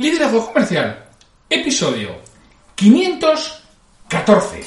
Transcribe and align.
Liderazgo 0.00 0.46
comercial, 0.46 1.10
episodio 1.50 2.16
514. 2.74 4.64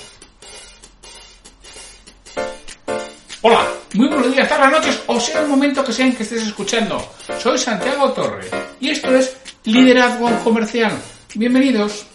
Hola, 3.42 3.66
muy 3.96 4.10
buenos 4.10 4.32
días, 4.32 4.48
tardes, 4.48 4.72
noches, 4.72 5.02
o 5.08 5.20
sea 5.20 5.42
el 5.42 5.48
momento 5.48 5.84
que 5.84 5.92
sea 5.92 6.06
en 6.06 6.16
que 6.16 6.22
estés 6.22 6.44
escuchando. 6.44 7.04
Soy 7.40 7.58
Santiago 7.58 8.12
Torre 8.12 8.48
y 8.80 8.92
esto 8.92 9.10
es 9.16 9.36
Liderazgo 9.64 10.30
Comercial. 10.44 10.92
Bienvenidos. 11.34 12.06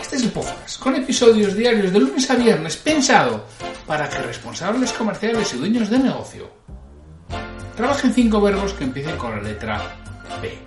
Este 0.00 0.16
es 0.16 0.22
el 0.22 0.30
podcast, 0.30 0.80
con 0.80 0.96
episodios 0.96 1.54
diarios 1.54 1.92
de 1.92 2.00
lunes 2.00 2.30
a 2.30 2.34
viernes 2.34 2.78
pensado 2.78 3.44
para 3.86 4.08
que 4.08 4.20
responsables 4.20 4.90
comerciales 4.94 5.52
y 5.52 5.58
dueños 5.58 5.90
de 5.90 5.98
negocio 5.98 6.50
trabajen 7.76 8.14
cinco 8.14 8.40
verbos 8.40 8.72
que 8.72 8.84
empiecen 8.84 9.18
con 9.18 9.32
la 9.32 9.42
letra 9.42 10.05
B. 10.40 10.58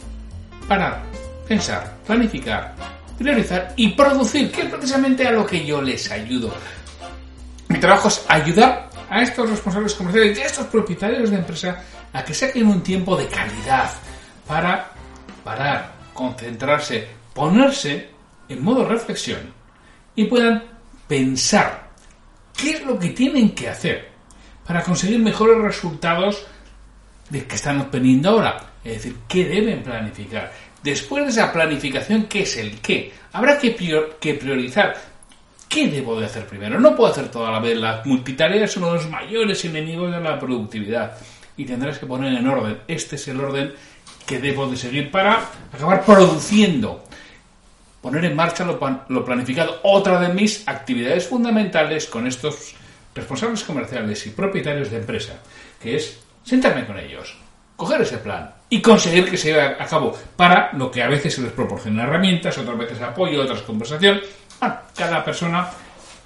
Parar, 0.67 1.01
pensar, 1.47 1.97
planificar, 2.05 2.75
priorizar 3.17 3.73
y 3.75 3.89
producir, 3.89 4.51
que 4.51 4.61
es 4.61 4.69
precisamente 4.69 5.27
a 5.27 5.31
lo 5.31 5.45
que 5.45 5.65
yo 5.65 5.81
les 5.81 6.09
ayudo. 6.11 6.53
Mi 7.67 7.79
trabajo 7.79 8.07
es 8.07 8.25
ayudar 8.27 8.89
a 9.09 9.21
estos 9.21 9.49
responsables 9.49 9.93
comerciales 9.93 10.37
y 10.37 10.41
a 10.41 10.45
estos 10.45 10.67
propietarios 10.67 11.29
de 11.29 11.37
empresa 11.37 11.83
a 12.13 12.23
que 12.23 12.33
saquen 12.33 12.67
un 12.67 12.81
tiempo 12.81 13.15
de 13.15 13.27
calidad 13.27 13.91
para 14.47 14.91
parar, 15.43 15.93
concentrarse, 16.13 17.07
ponerse 17.33 18.09
en 18.47 18.63
modo 18.63 18.85
reflexión 18.87 19.53
y 20.15 20.25
puedan 20.25 20.63
pensar 21.07 21.89
qué 22.55 22.71
es 22.71 22.85
lo 22.85 22.97
que 22.97 23.09
tienen 23.09 23.53
que 23.55 23.69
hacer 23.69 24.09
para 24.65 24.83
conseguir 24.83 25.19
mejores 25.19 25.57
resultados 25.61 26.45
de 27.29 27.45
que 27.45 27.55
están 27.55 27.79
obteniendo 27.79 28.29
ahora. 28.29 28.68
Es 28.83 28.93
decir, 28.93 29.15
qué 29.27 29.45
deben 29.45 29.83
planificar. 29.83 30.51
Después 30.83 31.25
de 31.25 31.31
esa 31.31 31.51
planificación, 31.51 32.23
¿qué 32.23 32.43
es 32.43 32.57
el 32.57 32.79
qué? 32.79 33.11
Habrá 33.33 33.57
que, 33.59 33.71
priorizar. 33.71 34.95
¿Qué 35.67 35.87
debo 35.89 36.19
de 36.19 36.25
hacer 36.25 36.45
primero? 36.47 36.79
No 36.79 36.95
puedo 36.95 37.11
hacer 37.11 37.29
toda 37.29 37.51
la 37.51 37.59
vez. 37.59 37.77
La 37.77 38.01
multitarea 38.05 38.63
es 38.63 38.77
uno 38.77 38.87
de 38.87 38.93
los 38.93 39.09
mayores 39.09 39.63
enemigos 39.65 40.11
de 40.11 40.21
la 40.21 40.39
productividad. 40.39 41.17
Y 41.57 41.65
tendrás 41.65 41.99
que 41.99 42.05
poner 42.05 42.33
en 42.33 42.47
orden. 42.47 42.79
Este 42.87 43.17
es 43.17 43.27
el 43.27 43.39
orden 43.41 43.73
que 44.25 44.39
debo 44.39 44.67
de 44.67 44.77
seguir 44.77 45.11
para 45.11 45.49
acabar 45.73 46.05
produciendo. 46.05 47.03
Poner 48.01 48.23
en 48.23 48.35
marcha 48.35 48.63
lo, 48.63 48.79
lo 49.09 49.25
planificado. 49.25 49.81
Otra 49.83 50.21
de 50.21 50.33
mis 50.33 50.65
actividades 50.67 51.27
fundamentales 51.27 52.05
con 52.05 52.25
estos 52.25 52.73
responsables 53.13 53.63
comerciales 53.63 54.25
y 54.25 54.29
propietarios 54.29 54.89
de 54.89 54.97
empresa, 54.97 55.33
que 55.81 55.97
es 55.97 56.19
sentarme 56.43 56.85
con 56.85 56.97
ellos, 56.97 57.35
coger 57.75 58.01
ese 58.01 58.19
plan 58.19 58.58
y 58.69 58.81
conseguir 58.81 59.29
que 59.29 59.37
se 59.37 59.49
lleve 59.49 59.63
a 59.63 59.85
cabo 59.85 60.15
para 60.35 60.71
lo 60.73 60.91
que 60.91 61.01
a 61.01 61.07
veces 61.07 61.33
se 61.33 61.41
les 61.41 61.51
proporciona 61.51 62.03
herramientas, 62.03 62.57
otras 62.57 62.77
veces 62.77 63.01
apoyo, 63.01 63.41
otras 63.41 63.61
conversación. 63.63 64.21
cada 64.95 65.23
persona 65.23 65.67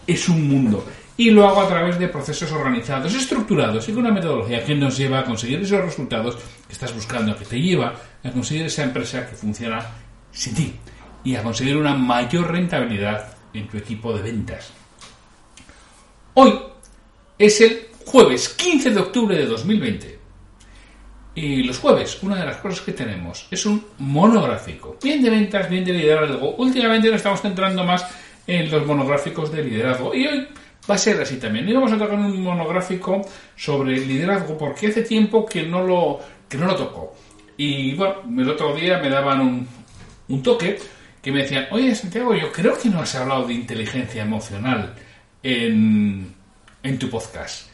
es 0.05 0.27
un 0.27 0.48
mundo 0.48 0.86
y 1.15 1.30
lo 1.30 1.48
hago 1.48 1.61
a 1.61 1.67
través 1.67 1.99
de 1.99 2.08
procesos 2.08 2.52
organizados, 2.52 3.14
estructurados 3.14 3.87
y 3.87 3.93
con 3.93 4.02
una 4.02 4.14
metodología 4.14 4.64
que 4.64 4.76
nos 4.76 4.98
lleva 4.98 5.20
a 5.20 5.23
conseguir 5.23 5.61
esos 5.61 5.81
resultados 5.81 6.36
que 6.67 6.73
estás 6.73 6.93
buscando, 6.93 7.37
que 7.37 7.45
te 7.45 7.61
lleva 7.61 7.93
a 8.23 8.31
conseguir 8.31 8.65
esa 8.65 8.83
empresa 8.83 9.30
que 9.30 9.36
funciona 9.36 9.86
sin 10.31 10.55
ti 10.55 10.73
y 11.23 11.36
a 11.36 11.43
conseguir 11.43 11.77
una 11.77 11.93
mayor 11.93 12.52
rentabilidad 12.52 13.37
en 13.54 13.67
tu 13.67 13.77
equipo 13.77 14.11
de 14.14 14.23
ventas. 14.23 14.71
Hoy 16.33 16.60
es 17.37 17.61
el 17.61 17.87
jueves 18.05 18.49
15 18.49 18.89
de 18.89 18.99
octubre 18.99 19.37
de 19.37 19.45
2020. 19.45 20.12
Y 21.36 21.64
los 21.64 21.80
jueves, 21.80 22.21
una 22.21 22.36
de 22.36 22.45
las 22.45 22.58
cosas 22.58 22.82
que 22.82 22.92
tenemos 22.92 23.48
es 23.49 23.66
un 23.66 23.83
monográfico, 23.99 24.98
bien 25.02 25.21
de 25.23 25.32
ventas, 25.32 25.67
bien 25.70 25.83
de 25.83 25.94
liderazgo. 25.94 26.55
Últimamente 26.58 27.08
nos 27.08 27.17
estamos 27.17 27.42
centrando 27.42 27.83
más 27.83 28.05
en 28.45 28.70
los 28.70 28.86
monográficos 28.86 29.52
de 29.52 29.64
liderazgo 29.64 30.14
y 30.14 30.27
hoy 30.27 30.48
va 30.89 30.95
a 30.95 30.98
ser 30.98 31.20
así 31.22 31.38
también. 31.38 31.67
Y 31.67 31.73
vamos 31.73 31.92
a 31.92 31.98
tocar 31.98 32.20
un 32.20 32.42
monográfico 32.42 33.22
sobre 33.55 33.98
liderazgo 33.98 34.58
porque 34.58 34.88
hace 34.88 35.02
tiempo 35.02 35.45
que 35.45 35.64
no 35.64 35.82
lo, 35.83 36.20
que 36.48 36.58
no 36.58 36.67
lo 36.67 36.76
tocó. 36.76 37.16
Y 37.58 37.95
bueno, 37.95 38.16
el 38.38 38.49
otro 38.49 38.76
día 38.76 38.99
me 38.99 39.10
daban 39.10 39.42
un, 39.42 39.67
un 40.27 40.43
toque 40.43 40.77
que 41.22 41.32
me 41.32 41.42
decían, 41.43 41.67
oye 41.72 41.95
Santiago, 41.95 42.36
yo 42.36 42.52
creo 42.52 42.77
que 42.77 42.89
no 42.89 42.99
has 42.99 43.16
hablado 43.16 43.48
de 43.48 43.54
inteligencia 43.54 44.22
emocional 44.22 44.93
en, 45.42 46.32
en 46.83 46.99
tu 46.99 47.10
podcast. 47.10 47.73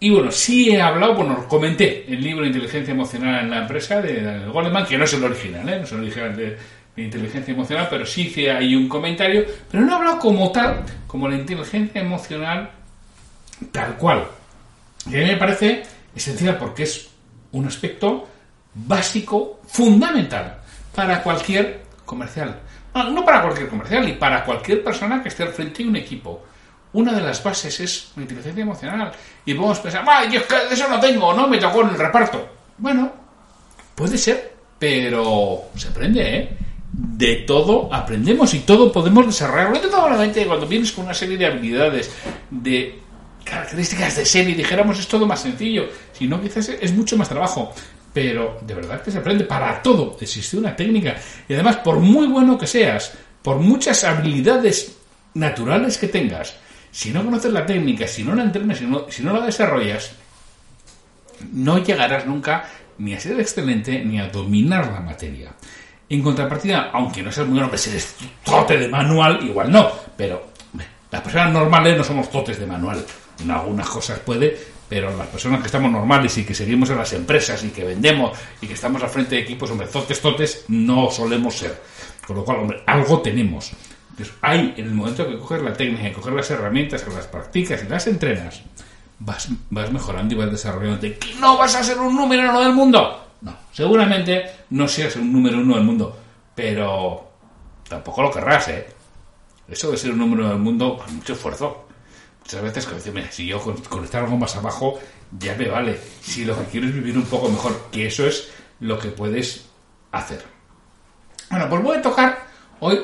Y 0.00 0.10
bueno, 0.10 0.30
sí 0.30 0.70
he 0.70 0.80
hablado, 0.80 1.16
bueno, 1.16 1.48
comenté 1.48 2.04
el 2.06 2.22
libro 2.22 2.42
de 2.42 2.48
Inteligencia 2.48 2.92
Emocional 2.92 3.44
en 3.44 3.50
la 3.50 3.62
empresa 3.62 4.00
de 4.00 4.46
Goleman, 4.46 4.86
que 4.86 4.96
no 4.96 5.04
es 5.04 5.12
el 5.12 5.24
original, 5.24 5.68
¿eh? 5.68 5.78
no 5.78 5.84
es 5.84 5.92
el 5.92 6.00
original 6.00 6.36
de, 6.36 6.78
Inteligencia 6.96 7.54
Emocional, 7.54 7.86
pero 7.88 8.04
sí 8.04 8.22
hice 8.22 8.50
ahí 8.50 8.74
un 8.74 8.88
comentario, 8.88 9.44
pero 9.70 9.84
no 9.84 9.92
he 9.92 9.94
hablado 9.94 10.18
como 10.18 10.50
tal, 10.50 10.84
como 11.06 11.28
la 11.28 11.36
inteligencia 11.36 12.00
emocional 12.00 12.70
tal 13.70 13.94
cual. 13.94 14.26
Y 15.08 15.14
a 15.14 15.18
mí 15.20 15.26
me 15.26 15.36
parece 15.36 15.84
esencial 16.16 16.58
porque 16.58 16.82
es 16.82 17.08
un 17.52 17.66
aspecto 17.68 18.26
básico, 18.74 19.60
fundamental, 19.68 20.58
para 20.92 21.22
cualquier 21.22 21.82
comercial. 22.04 22.58
No, 22.92 23.10
no 23.10 23.24
para 23.24 23.42
cualquier 23.42 23.68
comercial, 23.68 24.04
ni 24.04 24.14
para 24.14 24.44
cualquier 24.44 24.82
persona 24.82 25.22
que 25.22 25.28
esté 25.28 25.44
al 25.44 25.50
frente 25.50 25.84
de 25.84 25.88
un 25.88 25.96
equipo 25.96 26.44
una 26.98 27.12
de 27.12 27.20
las 27.20 27.42
bases 27.44 27.78
es 27.78 28.08
la 28.16 28.22
inteligencia 28.22 28.60
emocional. 28.60 29.12
Y 29.44 29.54
podemos 29.54 29.78
pensar, 29.78 30.04
¡ah, 30.06 30.24
yo 30.28 30.40
eso 30.70 30.88
no 30.88 30.98
tengo! 30.98 31.32
No 31.32 31.46
me 31.46 31.58
tocó 31.58 31.82
en 31.82 31.90
el 31.90 31.98
reparto. 31.98 32.48
Bueno, 32.76 33.12
puede 33.94 34.18
ser, 34.18 34.52
pero 34.78 35.66
se 35.76 35.88
aprende, 35.88 36.36
¿eh? 36.36 36.56
De 36.90 37.36
todo 37.46 37.88
aprendemos 37.92 38.52
y 38.54 38.60
todo 38.60 38.90
podemos 38.90 39.26
desarrollarlo. 39.26 39.80
De 39.80 39.88
todo 39.88 40.08
mente 40.08 40.44
cuando 40.44 40.66
vienes 40.66 40.90
con 40.90 41.04
una 41.04 41.14
serie 41.14 41.36
de 41.36 41.46
habilidades, 41.46 42.10
de 42.50 42.98
características 43.44 44.16
de 44.16 44.26
serie, 44.26 44.56
dijéramos, 44.56 44.98
es 44.98 45.06
todo 45.06 45.24
más 45.24 45.40
sencillo. 45.40 45.88
Si 46.12 46.26
no, 46.26 46.40
quizás 46.40 46.68
es 46.68 46.92
mucho 46.92 47.16
más 47.16 47.28
trabajo. 47.28 47.72
Pero 48.12 48.58
de 48.62 48.74
verdad 48.74 49.02
que 49.02 49.12
se 49.12 49.18
aprende 49.18 49.44
para 49.44 49.80
todo. 49.80 50.16
Existe 50.20 50.56
una 50.56 50.74
técnica. 50.74 51.14
Y 51.48 51.54
además, 51.54 51.76
por 51.76 52.00
muy 52.00 52.26
bueno 52.26 52.58
que 52.58 52.66
seas, 52.66 53.12
por 53.40 53.58
muchas 53.58 54.02
habilidades 54.02 54.96
naturales 55.34 55.96
que 55.98 56.08
tengas, 56.08 56.56
si 56.90 57.10
no 57.10 57.24
conoces 57.24 57.52
la 57.52 57.66
técnica, 57.66 58.06
si 58.06 58.24
no 58.24 58.34
la 58.34 58.42
entrenas, 58.42 58.78
si 58.78 59.22
no, 59.22 59.32
la 59.32 59.46
desarrollas, 59.46 60.12
no 61.52 61.78
llegarás 61.78 62.26
nunca 62.26 62.68
ni 62.98 63.14
a 63.14 63.20
ser 63.20 63.38
excelente 63.38 64.04
ni 64.04 64.18
a 64.18 64.28
dominar 64.28 64.90
la 64.90 65.00
materia. 65.00 65.52
En 66.08 66.22
contrapartida, 66.22 66.90
aunque 66.92 67.22
no 67.22 67.30
seas 67.30 67.46
muy 67.46 67.58
bueno, 67.58 67.70
que 67.70 67.76
eres 67.76 68.16
tote 68.42 68.78
de 68.78 68.88
manual, 68.88 69.40
igual 69.44 69.70
no, 69.70 69.90
pero 70.16 70.48
las 71.10 71.22
personas 71.22 71.52
normales 71.52 71.96
no 71.96 72.04
somos 72.04 72.30
totes 72.30 72.58
de 72.58 72.66
manual. 72.66 73.04
En 73.40 73.50
algunas 73.50 73.88
cosas 73.88 74.18
puede, 74.18 74.58
pero 74.88 75.14
las 75.16 75.26
personas 75.28 75.60
que 75.60 75.66
estamos 75.66 75.90
normales 75.90 76.36
y 76.38 76.44
que 76.44 76.54
seguimos 76.54 76.90
en 76.90 76.96
las 76.96 77.12
empresas 77.12 77.62
y 77.62 77.70
que 77.70 77.84
vendemos 77.84 78.36
y 78.60 78.66
que 78.66 78.74
estamos 78.74 79.02
al 79.02 79.10
frente 79.10 79.36
de 79.36 79.42
equipos, 79.42 79.70
hombre, 79.70 79.86
totes, 79.86 80.20
totes, 80.20 80.64
no 80.68 81.10
solemos 81.10 81.56
ser. 81.56 81.80
Con 82.26 82.36
lo 82.36 82.44
cual, 82.44 82.58
hombre, 82.58 82.82
algo 82.86 83.20
tenemos. 83.20 83.72
Entonces, 84.18 84.36
ahí, 84.42 84.74
en 84.76 84.86
el 84.86 84.94
momento 84.94 85.28
que 85.28 85.38
coges 85.38 85.62
la 85.62 85.72
técnica, 85.72 86.08
y 86.08 86.12
coges 86.12 86.34
las 86.34 86.50
herramientas, 86.50 87.02
que 87.02 87.10
las 87.10 87.28
practicas 87.28 87.84
y 87.84 87.88
las 87.88 88.06
entrenas, 88.08 88.62
vas, 89.20 89.48
vas 89.70 89.92
mejorando 89.92 90.34
y 90.34 90.38
vas 90.38 90.50
desarrollando. 90.50 91.00
¿Que 91.00 91.34
no 91.38 91.56
vas 91.56 91.76
a 91.76 91.84
ser 91.84 91.98
un 91.98 92.16
número 92.16 92.50
uno 92.50 92.60
del 92.60 92.72
mundo? 92.72 93.26
No, 93.42 93.56
seguramente 93.70 94.44
no 94.70 94.88
seas 94.88 95.14
un 95.14 95.32
número 95.32 95.58
uno 95.58 95.76
del 95.76 95.84
mundo, 95.84 96.16
pero 96.52 97.30
tampoco 97.88 98.22
lo 98.22 98.32
querrás, 98.32 98.66
¿eh? 98.68 98.86
Eso 99.68 99.92
de 99.92 99.96
ser 99.96 100.10
un 100.10 100.18
número 100.18 100.42
uno 100.42 100.52
del 100.52 100.62
mundo, 100.62 100.96
con 100.96 101.14
mucho 101.14 101.34
esfuerzo. 101.34 101.86
Muchas 102.40 102.62
veces, 102.62 102.86
que 102.86 103.12
mira, 103.12 103.30
si 103.30 103.46
yo 103.46 103.60
con, 103.60 103.76
algo 104.12 104.36
más 104.36 104.56
abajo, 104.56 104.98
ya 105.38 105.54
me 105.54 105.68
vale. 105.68 105.96
Si 106.22 106.44
lo 106.44 106.58
que 106.58 106.64
quiero 106.64 106.88
es 106.88 106.94
vivir 106.94 107.16
un 107.16 107.26
poco 107.26 107.48
mejor, 107.48 107.88
que 107.92 108.08
eso 108.08 108.26
es 108.26 108.50
lo 108.80 108.98
que 108.98 109.10
puedes 109.10 109.66
hacer. 110.10 110.44
Bueno, 111.50 111.68
pues 111.68 111.82
voy 111.82 111.96
a 111.98 112.02
tocar 112.02 112.46
hoy 112.80 112.98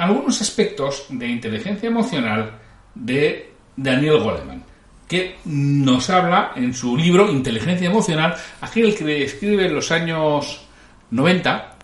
algunos 0.00 0.40
aspectos 0.40 1.06
de 1.10 1.26
inteligencia 1.28 1.88
emocional 1.88 2.58
de 2.94 3.52
Daniel 3.76 4.18
Goleman. 4.18 4.64
que 5.06 5.36
nos 5.44 6.08
habla 6.08 6.52
en 6.54 6.72
su 6.72 6.96
libro 6.96 7.28
Inteligencia 7.28 7.88
Emocional, 7.88 8.36
aquel 8.60 8.94
que 8.96 9.24
escribe 9.24 9.66
en 9.66 9.74
los 9.74 9.90
años 9.90 10.62
90, 11.10 11.74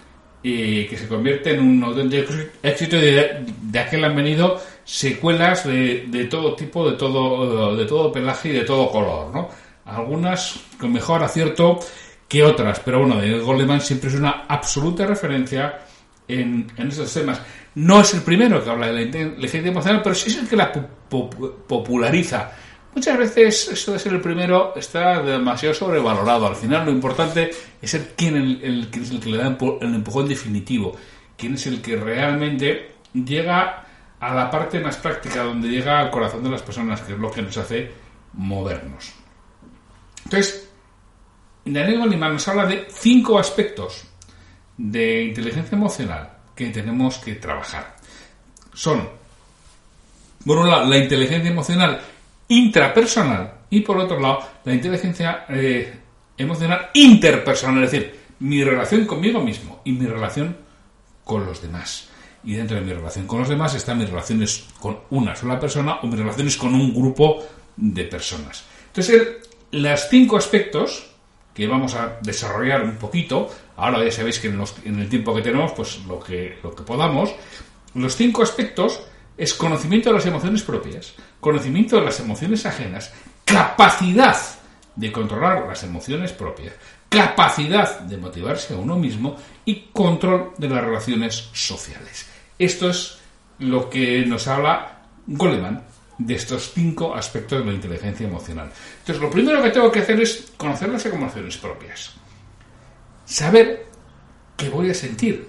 y 0.43 0.87
que 0.87 0.97
se 0.97 1.09
convierte 1.09 1.55
en 1.55 1.61
un 1.61 1.83
auténtico 1.83 2.33
éxito 2.63 2.97
de, 2.97 3.45
de 3.63 3.79
aquel 3.81 4.05
han 4.05 4.15
venido 4.15 4.61
secuelas 4.85 5.67
de, 5.67 6.05
de, 6.07 6.25
todo 6.27 6.55
tipo, 6.55 6.89
de 6.89 6.97
todo, 6.97 7.75
de 7.75 7.85
todo 7.85 8.13
pelaje 8.13 8.51
y 8.51 8.53
de 8.53 8.65
todo 8.65 8.89
color, 8.89 9.35
¿no? 9.35 9.49
Algunas 9.87 10.61
con 10.79 10.93
mejor 10.93 11.25
acierto 11.25 11.81
que 12.29 12.45
otras, 12.45 12.79
pero 12.81 13.01
bueno, 13.01 13.17
Daniel 13.17 13.43
Goleman 13.43 13.81
siempre 13.81 14.09
es 14.09 14.15
una 14.15 14.45
absoluta 14.47 15.05
referencia 15.05 15.81
en, 16.29 16.73
en 16.77 16.89
estos 16.89 17.13
temas. 17.13 17.41
No 17.77 18.01
es 18.01 18.15
el 18.15 18.23
primero 18.23 18.65
que 18.65 18.71
habla 18.71 18.87
de 18.87 18.93
la 18.95 19.03
inteligencia 19.03 19.71
emocional, 19.71 20.01
pero 20.03 20.15
sí 20.15 20.31
es 20.31 20.39
el 20.39 20.49
que 20.49 20.57
la 20.57 20.73
populariza. 20.73 22.51
Muchas 22.95 23.19
veces 23.19 23.69
eso 23.69 23.93
de 23.93 23.99
ser 23.99 24.15
el 24.15 24.23
primero 24.23 24.73
está 24.75 25.23
demasiado 25.23 25.75
sobrevalorado. 25.75 26.47
Al 26.47 26.57
final 26.57 26.87
lo 26.87 26.91
importante 26.91 27.51
es 27.83 27.91
ser 27.91 28.15
quien 28.17 28.35
el, 28.37 28.63
el, 28.63 28.89
es 28.91 29.11
el 29.11 29.21
que 29.21 29.29
le 29.29 29.37
da 29.37 29.59
el 29.83 29.95
empujón 29.95 30.27
definitivo, 30.27 30.97
quién 31.37 31.53
es 31.53 31.67
el 31.67 31.83
que 31.83 31.97
realmente 31.97 32.93
llega 33.13 33.85
a 34.21 34.35
la 34.35 34.51
parte 34.51 34.81
más 34.81 34.97
práctica, 34.97 35.43
donde 35.43 35.69
llega 35.69 36.01
al 36.01 36.11
corazón 36.11 36.43
de 36.43 36.49
las 36.49 36.63
personas, 36.63 37.03
que 37.03 37.13
es 37.13 37.19
lo 37.19 37.31
que 37.31 37.43
nos 37.43 37.59
hace 37.59 37.93
movernos. 38.33 39.13
Entonces, 40.25 40.71
Daniel 41.63 41.99
Goleman 41.99 42.33
nos 42.33 42.49
habla 42.49 42.65
de 42.65 42.87
cinco 42.89 43.39
aspectos 43.39 44.05
de 44.79 45.25
inteligencia 45.25 45.77
emocional 45.77 46.36
que 46.57 46.71
tenemos 46.71 47.19
que 47.19 47.35
trabajar. 47.35 47.97
Son, 48.75 49.09
por 50.45 50.59
un 50.59 50.69
lado, 50.69 50.87
la 50.87 50.97
inteligencia 50.97 51.51
emocional 51.51 52.01
intrapersonal 52.49 53.53
y 53.71 53.81
por 53.81 53.99
otro 53.99 54.19
lado, 54.19 54.41
la 54.65 54.75
inteligencia 54.75 55.45
eh, 55.49 56.01
emocional 56.37 56.91
interpersonal, 56.95 57.85
es 57.85 57.93
decir, 57.93 58.21
mi 58.41 58.63
relación 58.65 59.07
conmigo 59.07 59.41
mismo 59.41 59.81
y 59.85 59.93
mi 59.93 60.07
relación 60.07 60.57
con 61.25 61.45
los 61.45 61.61
demás. 61.61 62.09
Y 62.45 62.55
dentro 62.55 62.77
de 62.77 62.83
mi 62.83 62.93
relación 62.93 63.27
con 63.27 63.41
los 63.41 63.49
demás 63.49 63.75
están 63.75 63.99
mis 63.99 64.09
relaciones 64.09 64.67
con 64.79 65.01
una 65.11 65.35
sola 65.35 65.59
persona 65.59 65.99
o 66.03 66.07
mis 66.07 66.19
relaciones 66.19 66.57
con 66.57 66.75
un 66.75 66.95
grupo 66.95 67.45
de 67.77 68.05
personas. 68.05 68.65
Entonces, 68.87 69.39
los 69.73 70.09
cinco 70.09 70.37
aspectos 70.37 71.11
que 71.53 71.67
vamos 71.67 71.95
a 71.95 72.19
desarrollar 72.23 72.83
un 72.83 72.97
poquito, 72.97 73.51
ahora 73.77 74.05
ya 74.05 74.11
sabéis 74.11 74.39
que 74.39 74.49
en, 74.49 74.99
el 74.99 75.09
tiempo 75.09 75.35
que 75.35 75.43
tenemos, 75.43 75.73
pues 75.73 76.01
lo 76.07 76.21
que, 76.21 76.59
lo 76.63 76.75
que 76.75 76.83
podamos, 76.83 77.35
los 77.95 78.17
cinco 78.17 78.43
aspectos 78.43 79.01
es 79.37 79.55
conocimiento 79.55 80.11
de 80.11 80.17
las 80.17 80.27
emociones 80.27 80.63
propias, 80.63 81.15
conocimiento 81.41 81.97
de 81.97 82.07
las 82.07 82.21
emociones 82.21 82.65
ajenas, 82.67 83.13
capacidad 83.45 84.37
de 84.95 85.13
controlar 85.13 85.67
las 85.67 85.83
emociones 85.85 86.33
propias, 86.33 86.75
capacidad 87.09 88.01
de 88.01 88.17
motivarse 88.17 88.75
a 88.75 88.79
uno 88.79 88.97
mismo 88.97 89.37
y 89.65 89.89
control 89.93 90.53
de 90.57 90.69
las 90.69 90.83
relaciones 90.83 91.51
sociales. 91.53 92.27
Esto 92.59 92.91
es 92.91 93.19
lo 93.59 93.91
que 93.91 94.25
nos 94.27 94.49
habla 94.49 95.03
Goleman 95.27 95.83
de 96.19 96.35
estos 96.35 96.73
cinco 96.73 97.15
aspectos 97.15 97.59
de 97.59 97.67
la 97.67 97.75
inteligencia 97.75 98.27
emocional. 98.27 98.71
Entonces, 99.01 99.23
lo 99.23 99.31
primero 99.31 99.63
que 99.63 99.71
tengo 99.71 99.93
que 99.93 100.01
hacer 100.01 100.21
es 100.21 100.53
conocer 100.57 100.89
las 100.89 101.05
emociones 101.07 101.57
propias. 101.59 102.15
Saber 103.27 103.87
qué 104.57 104.71
voy 104.71 104.91
a 104.91 104.95
sentir, 104.95 105.49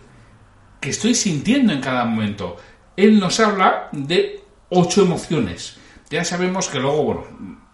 qué 0.82 0.90
estoy 0.90 1.16
sintiendo 1.16 1.72
en 1.72 1.80
cada 1.80 2.04
momento. 2.06 2.58
Él 2.96 3.20
nos 3.20 3.40
habla 3.40 3.90
de 3.92 4.42
ocho 4.70 5.04
emociones. 5.04 5.78
Ya 6.10 6.26
sabemos 6.26 6.68
que 6.70 6.80
luego, 6.80 7.24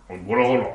bueno, 0.09 0.69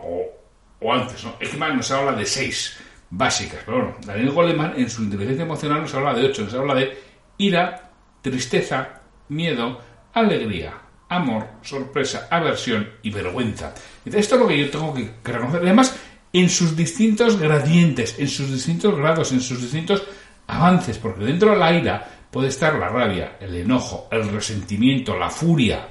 o, 0.81 0.93
antes, 0.93 1.23
¿no? 1.25 1.35
Ekman 1.41 1.77
nos 1.77 1.91
habla 1.91 2.13
de 2.13 2.25
seis 2.25 2.79
básicas. 3.11 3.61
Pero 3.67 3.79
bueno, 3.79 3.97
Daniel 4.05 4.31
Goleman 4.31 4.75
en 4.77 4.89
su 4.89 5.03
inteligencia 5.03 5.45
emocional 5.45 5.83
nos 5.83 5.95
habla 5.95 6.15
de 6.15 6.27
ocho. 6.27 6.45
Nos 6.45 6.55
habla 6.55 6.75
de 6.75 6.99
ira, 7.37 7.91
tristeza, 8.23 9.03
miedo, 9.29 9.81
alegría, 10.15 10.75
amor, 11.09 11.47
sorpresa, 11.63 12.29
aversión 12.31 12.89
y 13.03 13.11
vergüenza. 13.11 13.75
Esto 14.05 14.37
es 14.37 14.41
lo 14.41 14.49
que 14.49 14.59
yo 14.59 14.71
tengo 14.71 14.95
que, 14.95 15.11
reconocer. 15.25 15.63
Además, 15.63 15.99
en 16.40 16.49
sus 16.49 16.76
distintos 16.76 17.38
gradientes, 17.38 18.19
en 18.19 18.29
sus 18.29 18.52
distintos 18.52 18.96
grados, 18.96 19.32
en 19.32 19.40
sus 19.40 19.61
distintos 19.61 20.02
avances, 20.46 20.99
porque 20.99 21.25
dentro 21.25 21.50
de 21.50 21.56
la 21.56 21.73
ira 21.73 22.08
puede 22.31 22.49
estar 22.49 22.75
la 22.79 22.88
rabia, 22.88 23.37
el 23.40 23.55
enojo, 23.56 24.08
el 24.11 24.29
resentimiento, 24.29 25.17
la 25.19 25.31
furia, 25.31 25.88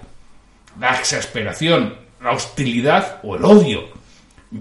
la 0.80 0.96
exasperación, 0.96 1.96
la 2.22 2.32
hostilidad 2.32 3.20
o 3.24 3.36
el 3.36 3.46
odio. 3.46 3.90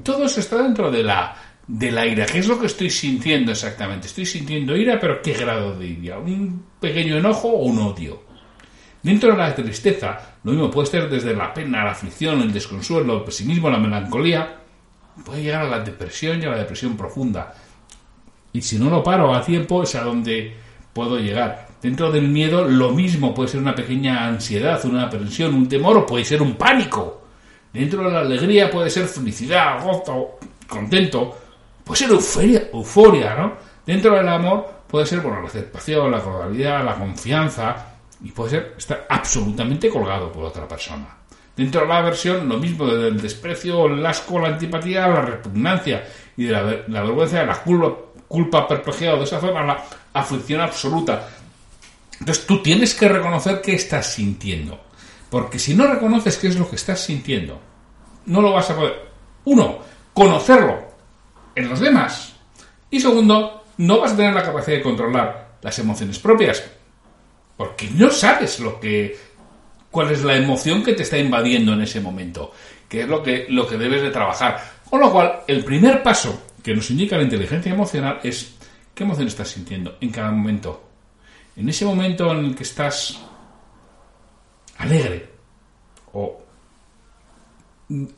Todo 0.03 0.25
eso 0.25 0.41
está 0.41 0.63
dentro 0.63 0.91
de 0.91 1.03
la, 1.03 1.37
de 1.67 1.91
la 1.91 2.07
ira. 2.07 2.27
¿Qué 2.27 2.39
es 2.39 2.49
lo 2.49 2.59
que 2.59 2.67
estoy 2.67 2.91
sintiendo 2.91 3.53
exactamente? 3.53 4.07
Estoy 4.09 4.27
sintiendo 4.27 4.77
ira, 4.77 4.99
pero 4.99 5.21
¿qué 5.23 5.35
grado 5.35 5.79
de 5.79 5.87
ira? 5.87 6.19
¿Un 6.19 6.65
pequeño 6.81 7.17
enojo 7.17 7.49
o 7.49 7.65
un 7.65 7.79
odio? 7.79 8.25
Dentro 9.03 9.31
de 9.31 9.37
la 9.37 9.55
tristeza, 9.55 10.37
lo 10.43 10.53
mismo 10.53 10.71
puede 10.71 10.89
ser 10.89 11.09
desde 11.09 11.33
la 11.33 11.55
pena, 11.55 11.85
la 11.85 11.93
aflicción, 11.93 12.41
el 12.41 12.53
desconsuelo, 12.53 13.19
el 13.19 13.25
pesimismo, 13.25 13.71
la 13.71 13.79
melancolía, 13.79 14.66
puede 15.25 15.43
llegar 15.43 15.63
a 15.63 15.69
la 15.69 15.79
depresión 15.81 16.43
y 16.43 16.47
a 16.47 16.51
la 16.51 16.59
depresión 16.59 16.97
profunda. 16.97 17.55
Y 18.53 18.63
si 18.63 18.79
no 18.79 18.91
lo 18.91 19.03
paro 19.03 19.35
a 19.35 19.43
tiempo, 19.43 19.83
es 19.83 19.95
a 19.95 20.03
donde 20.03 20.57
puedo 20.93 21.19
llegar. 21.19 21.69
Dentro 21.83 22.11
del 22.11 22.29
miedo, 22.29 22.65
lo 22.65 22.91
mismo 22.91 23.35
puede 23.35 23.49
ser 23.49 23.61
una 23.61 23.75
pequeña 23.75 24.27
ansiedad, 24.27 24.83
una 24.85 25.05
aprensión, 25.05 25.55
un 25.55 25.69
temor 25.69 25.99
o 25.99 26.07
puede 26.07 26.25
ser 26.25 26.41
un 26.41 26.55
pánico. 26.55 27.23
Dentro 27.73 28.03
de 28.05 28.11
la 28.11 28.21
alegría 28.21 28.71
puede 28.71 28.89
ser 28.89 29.07
felicidad, 29.07 29.85
gozo, 29.85 30.39
contento, 30.67 31.37
puede 31.85 31.99
ser 31.99 32.11
euforia, 32.11 32.71
euforia, 32.73 33.35
¿no? 33.35 33.53
Dentro 33.85 34.15
del 34.17 34.29
amor 34.29 34.85
puede 34.89 35.05
ser, 35.05 35.21
bueno, 35.21 35.43
la 35.43 35.49
aceptación, 35.49 36.11
la 36.11 36.21
cordialidad, 36.21 36.85
la 36.85 36.95
confianza, 36.95 37.97
y 38.23 38.31
puede 38.31 38.51
ser 38.51 38.75
estar 38.79 39.07
absolutamente 39.09 39.91
colgado 39.91 40.33
por 40.33 40.45
otra 40.45 40.67
persona. 40.67 41.07
Dentro 41.57 41.81
de 41.81 41.87
la 41.87 41.99
aversión, 41.99 42.49
lo 42.49 42.59
mismo 42.59 42.87
del 42.87 43.21
desprecio, 43.21 43.87
el 43.87 44.05
asco, 44.05 44.39
la 44.39 44.49
antipatía, 44.49 45.09
la 45.09 45.23
repugnancia 45.23 46.07
y 46.37 46.45
de 46.45 46.53
la, 46.53 47.03
vergüenza, 47.03 47.45
la 47.45 47.63
culpa, 47.63 47.97
culpa 48.29 48.69
perplejada 48.69 49.17
de 49.17 49.25
esa 49.25 49.39
forma, 49.39 49.65
la 49.65 49.83
aflicción 50.13 50.61
absoluta. 50.61 51.29
Entonces 52.21 52.47
tú 52.47 52.63
tienes 52.63 52.95
que 52.95 53.09
reconocer 53.09 53.63
qué 53.63 53.75
estás 53.75 54.13
sintiendo. 54.13 54.81
Porque 55.31 55.59
si 55.59 55.75
no 55.75 55.87
reconoces 55.87 56.37
qué 56.37 56.49
es 56.49 56.57
lo 56.57 56.69
que 56.69 56.77
estás 56.77 57.01
sintiendo, 57.01 57.59
no 58.27 58.43
lo 58.43 58.53
vas 58.53 58.71
a 58.71 58.77
poder. 58.77 59.11
Uno, 59.45 59.79
conocerlo 60.13 60.79
en 61.55 61.69
los 61.71 61.81
demás. 61.81 62.35
Y 62.91 63.01
segundo, 63.01 63.65
no 63.79 64.01
vas 64.01 64.13
a 64.13 64.17
tener 64.17 64.35
la 64.35 64.43
capacidad 64.43 64.77
de 64.77 64.83
controlar 64.83 65.57
las 65.63 65.79
emociones 65.79 66.19
propias 66.19 66.63
porque 67.57 67.89
no 67.91 68.11
sabes 68.11 68.61
lo 68.61 68.79
que 68.79 69.19
cuál 69.97 70.11
es 70.11 70.23
la 70.25 70.37
emoción 70.37 70.85
que 70.85 70.93
te 70.93 71.05
está 71.05 71.17
invadiendo 71.17 71.73
en 71.73 71.81
ese 71.81 72.03
momento, 72.03 72.53
que 72.87 73.01
es 73.01 73.09
lo 73.09 73.23
que, 73.23 73.47
lo 73.49 73.67
que 73.67 73.79
debes 73.79 74.03
de 74.03 74.11
trabajar. 74.11 74.83
Con 74.91 75.01
lo 75.01 75.11
cual, 75.11 75.41
el 75.47 75.65
primer 75.65 76.03
paso 76.03 76.49
que 76.63 76.77
nos 76.77 76.91
indica 76.91 77.17
la 77.17 77.23
inteligencia 77.23 77.73
emocional 77.73 78.21
es 78.23 78.57
qué 78.95 79.05
emoción 79.05 79.27
estás 79.27 79.49
sintiendo 79.49 79.97
en 80.03 80.11
cada 80.11 80.31
momento. 80.31 80.87
En 81.57 81.67
ese 81.71 81.87
momento 81.87 82.31
en 82.31 82.45
el 82.45 82.55
que 82.55 82.65
estás 82.65 83.19
alegre 84.77 85.31
o 86.13 86.43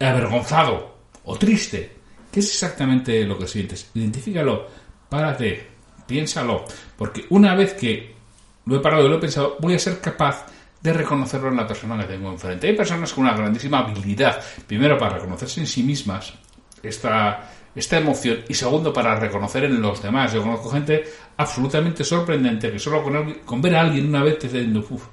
avergonzado 0.00 0.96
o 1.26 1.38
triste, 1.38 1.92
¿qué 2.32 2.40
es 2.40 2.46
exactamente 2.46 3.22
lo 3.22 3.38
que 3.38 3.46
sientes? 3.46 3.88
Identifícalo, 3.94 4.66
párate, 5.08 5.64
piénsalo, 6.08 6.64
porque 6.96 7.26
una 7.28 7.54
vez 7.54 7.74
que 7.74 8.16
lo 8.66 8.74
he 8.74 8.80
parado 8.80 9.06
y 9.06 9.08
lo 9.10 9.18
he 9.18 9.20
pensado, 9.20 9.58
voy 9.60 9.74
a 9.74 9.78
ser 9.78 10.00
capaz 10.00 10.57
de 10.80 10.92
reconocerlo 10.92 11.48
en 11.48 11.56
la 11.56 11.66
persona 11.66 11.98
que 11.98 12.12
tengo 12.12 12.30
enfrente. 12.30 12.68
Hay 12.68 12.76
personas 12.76 13.12
con 13.12 13.24
una 13.24 13.34
grandísima 13.34 13.80
habilidad, 13.80 14.40
primero 14.66 14.96
para 14.98 15.16
reconocerse 15.16 15.60
en 15.60 15.66
sí 15.66 15.82
mismas 15.82 16.34
esta, 16.82 17.50
esta 17.74 17.98
emoción 17.98 18.38
y 18.48 18.54
segundo 18.54 18.92
para 18.92 19.18
reconocer 19.18 19.64
en 19.64 19.80
los 19.80 20.02
demás. 20.02 20.32
Yo 20.32 20.42
conozco 20.42 20.70
gente 20.70 21.04
absolutamente 21.36 22.04
sorprendente 22.04 22.70
que 22.70 22.78
solo 22.78 23.02
con, 23.44 23.62
ver 23.62 23.76
a 23.76 23.80
alguien 23.80 24.08
una 24.08 24.22
vez 24.22 24.38
te 24.38 24.46
diciendo, 24.46 24.86
uff, 24.88 25.04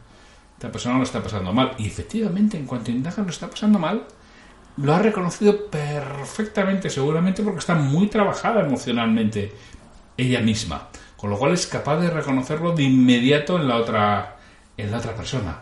esta 0.56 0.72
persona 0.72 0.98
lo 0.98 1.04
está 1.04 1.22
pasando 1.22 1.52
mal. 1.52 1.72
Y 1.78 1.88
efectivamente, 1.88 2.58
en 2.58 2.66
cuanto 2.66 2.92
indaga 2.92 3.24
lo 3.24 3.30
está 3.30 3.50
pasando 3.50 3.80
mal, 3.80 4.06
lo 4.78 4.94
ha 4.94 5.00
reconocido 5.00 5.66
perfectamente, 5.68 6.90
seguramente 6.90 7.42
porque 7.42 7.60
está 7.60 7.76
muy 7.76 8.08
trabajada 8.08 8.62
emocionalmente 8.62 9.52
ella 10.18 10.42
misma 10.42 10.90
con 11.26 11.30
lo 11.30 11.40
cual 11.40 11.54
es 11.54 11.66
capaz 11.66 11.98
de 11.98 12.10
reconocerlo 12.10 12.74
de 12.74 12.84
inmediato 12.84 13.56
en 13.58 13.68
la 13.68 13.78
otra, 13.78 14.35
en 14.78 14.92
la 14.92 14.98
otra 14.98 15.16
persona. 15.16 15.62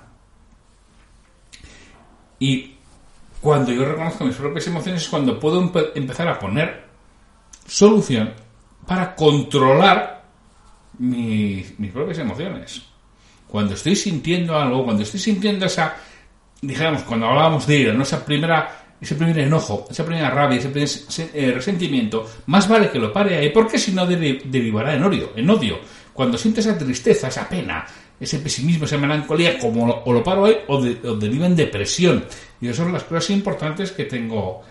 Y 2.40 2.76
cuando 3.42 3.72
yo 3.72 3.86
reconozco 3.86 4.26
mis 4.26 4.36
propias 4.36 4.68
emociones 4.68 5.04
es 5.04 5.10
cuando 5.10 5.40
puedo 5.40 5.62
empezar 5.96 6.28
a 6.28 6.40
poner 6.40 6.84
solución 7.66 8.34
para 8.88 9.16
controlar 9.16 10.24
mis, 11.00 11.80
mis 11.80 11.92
propias 11.92 12.20
emociones. 12.20 12.82
Cuando 13.48 13.76
estoy 13.76 13.96
sintiendo 13.96 14.58
algo, 14.58 14.84
cuando 14.84 15.04
estoy 15.04 15.20
sintiendo 15.20 15.66
esa, 15.66 15.96
dijéramos, 16.62 17.04
cuando 17.04 17.28
hablábamos 17.28 17.68
de 17.68 17.78
ira, 17.78 17.94
¿no? 17.94 18.04
esa 18.04 18.26
primera 18.26 18.84
ese 19.04 19.16
primer 19.16 19.38
enojo, 19.40 19.86
esa 19.90 20.06
primera 20.06 20.30
rabia, 20.30 20.58
ese 20.58 20.70
primer 20.70 20.90
eh, 21.34 21.52
resentimiento, 21.54 22.26
más 22.48 22.68
vale 22.68 22.90
que 22.90 23.00
lo 23.00 23.12
pare 23.12 23.38
ahí, 23.38 23.50
porque 23.50 23.78
si 23.78 23.92
no 23.92 24.06
derivará 24.06 24.96
en 24.96 25.04
odio, 25.04 25.32
en 25.36 25.50
odio. 25.50 25.80
Cuando 26.14 26.38
sientes 26.38 26.66
esa 26.66 26.78
tristeza, 26.78 27.28
esa 27.28 27.50
pena, 27.50 27.86
ese 28.20 28.40
pesimismo, 28.40 28.86
esa 28.86 28.98
melancolía, 28.98 29.58
como 29.58 29.88
lo, 29.88 30.04
o 30.04 30.14
lo 30.14 30.24
paro 30.24 30.46
ahí 30.46 30.58
o, 30.68 30.82
deriva 30.82 31.46
en 31.46 31.56
depresión. 31.56 32.26
Y 32.62 32.68
esas 32.68 32.78
son 32.78 32.94
las 32.94 33.04
cosas 33.04 33.32
importantes 33.32 33.92
que 33.92 34.06
tengo 34.06 34.62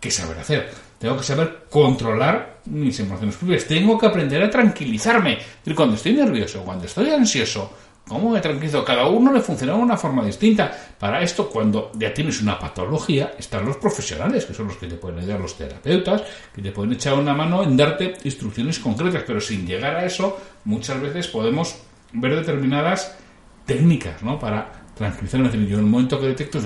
que 0.00 0.10
saber 0.10 0.38
hacer. 0.38 0.70
Tengo 0.98 1.16
que 1.16 1.24
saber 1.24 1.64
controlar 1.68 2.60
mis 2.66 2.98
emociones 3.00 3.36
propias. 3.36 3.64
Tengo 3.64 3.98
que 3.98 4.06
aprender 4.06 4.42
a 4.42 4.50
tranquilizarme. 4.50 5.38
Cuando 5.74 5.96
estoy 5.96 6.12
nervioso, 6.12 6.62
cuando 6.62 6.86
estoy 6.86 7.10
ansioso, 7.10 7.72
¿Cómo 8.06 8.30
me 8.30 8.40
tranquilizo? 8.40 8.84
Cada 8.84 9.06
uno 9.06 9.32
le 9.32 9.40
funciona 9.40 9.72
de 9.72 9.78
una 9.78 9.96
forma 9.96 10.24
distinta. 10.24 10.70
Para 10.98 11.22
esto, 11.22 11.48
cuando 11.48 11.90
ya 11.94 12.12
tienes 12.12 12.42
una 12.42 12.58
patología, 12.58 13.32
están 13.38 13.64
los 13.64 13.78
profesionales, 13.78 14.44
que 14.44 14.52
son 14.52 14.68
los 14.68 14.76
que 14.76 14.86
te 14.86 14.96
pueden 14.96 15.20
ayudar, 15.20 15.40
los 15.40 15.56
terapeutas, 15.56 16.22
que 16.54 16.60
te 16.60 16.70
pueden 16.70 16.92
echar 16.92 17.14
una 17.14 17.32
mano 17.32 17.62
en 17.62 17.76
darte 17.76 18.14
instrucciones 18.24 18.78
concretas. 18.78 19.22
Pero 19.26 19.40
sin 19.40 19.66
llegar 19.66 19.96
a 19.96 20.04
eso, 20.04 20.38
muchas 20.64 21.00
veces 21.00 21.28
podemos 21.28 21.76
ver 22.12 22.36
determinadas 22.36 23.16
técnicas, 23.64 24.22
¿no? 24.22 24.38
Para 24.38 24.70
tranquilizarme. 24.94 25.50
Yo 25.66 25.78
en 25.78 25.84
el 25.84 25.90
momento 25.90 26.20
que 26.20 26.26
detecto, 26.26 26.60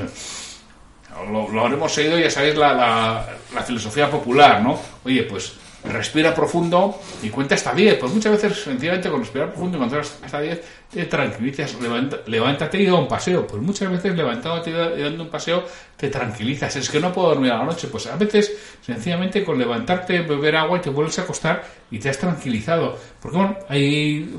lo, 1.24 1.60
habremos 1.60 1.96
oído, 1.98 2.18
ya 2.18 2.30
sabéis, 2.30 2.56
la, 2.56 2.74
la 3.54 3.62
filosofía 3.62 4.10
popular, 4.10 4.62
¿no? 4.62 4.78
Oye, 5.04 5.22
pues 5.22 5.54
respira 5.84 6.34
profundo 6.34 7.00
y 7.22 7.30
cuenta 7.30 7.54
hasta 7.54 7.72
10. 7.72 7.98
Pues 7.98 8.12
muchas 8.12 8.32
veces, 8.32 8.62
sencillamente, 8.62 9.08
con 9.10 9.20
respirar 9.20 9.50
profundo 9.50 9.76
y 9.76 9.80
contar 9.80 10.00
hasta 10.00 10.40
10, 10.40 10.62
te 10.90 11.04
tranquilizas, 11.04 11.76
levántate 12.26 12.82
y 12.82 12.86
da 12.86 12.94
un 12.94 13.08
paseo. 13.08 13.46
Pues 13.46 13.62
muchas 13.62 13.90
veces, 13.90 14.16
levantándote 14.16 14.70
y 14.70 15.02
dando 15.02 15.24
un 15.24 15.30
paseo, 15.30 15.64
te 15.96 16.08
tranquilizas. 16.08 16.76
Es 16.76 16.90
que 16.90 17.00
no 17.00 17.12
puedo 17.12 17.28
dormir 17.28 17.52
a 17.52 17.58
la 17.58 17.64
noche. 17.64 17.88
Pues 17.88 18.06
a 18.06 18.16
veces, 18.16 18.56
sencillamente, 18.82 19.44
con 19.44 19.58
levantarte, 19.58 20.20
beber 20.22 20.56
agua 20.56 20.78
y 20.78 20.80
te 20.80 20.90
vuelves 20.90 21.18
a 21.18 21.22
acostar 21.22 21.64
y 21.90 21.98
te 21.98 22.10
has 22.10 22.18
tranquilizado. 22.18 22.98
Porque, 23.20 23.36
bueno, 23.36 23.56
hay 23.68 24.34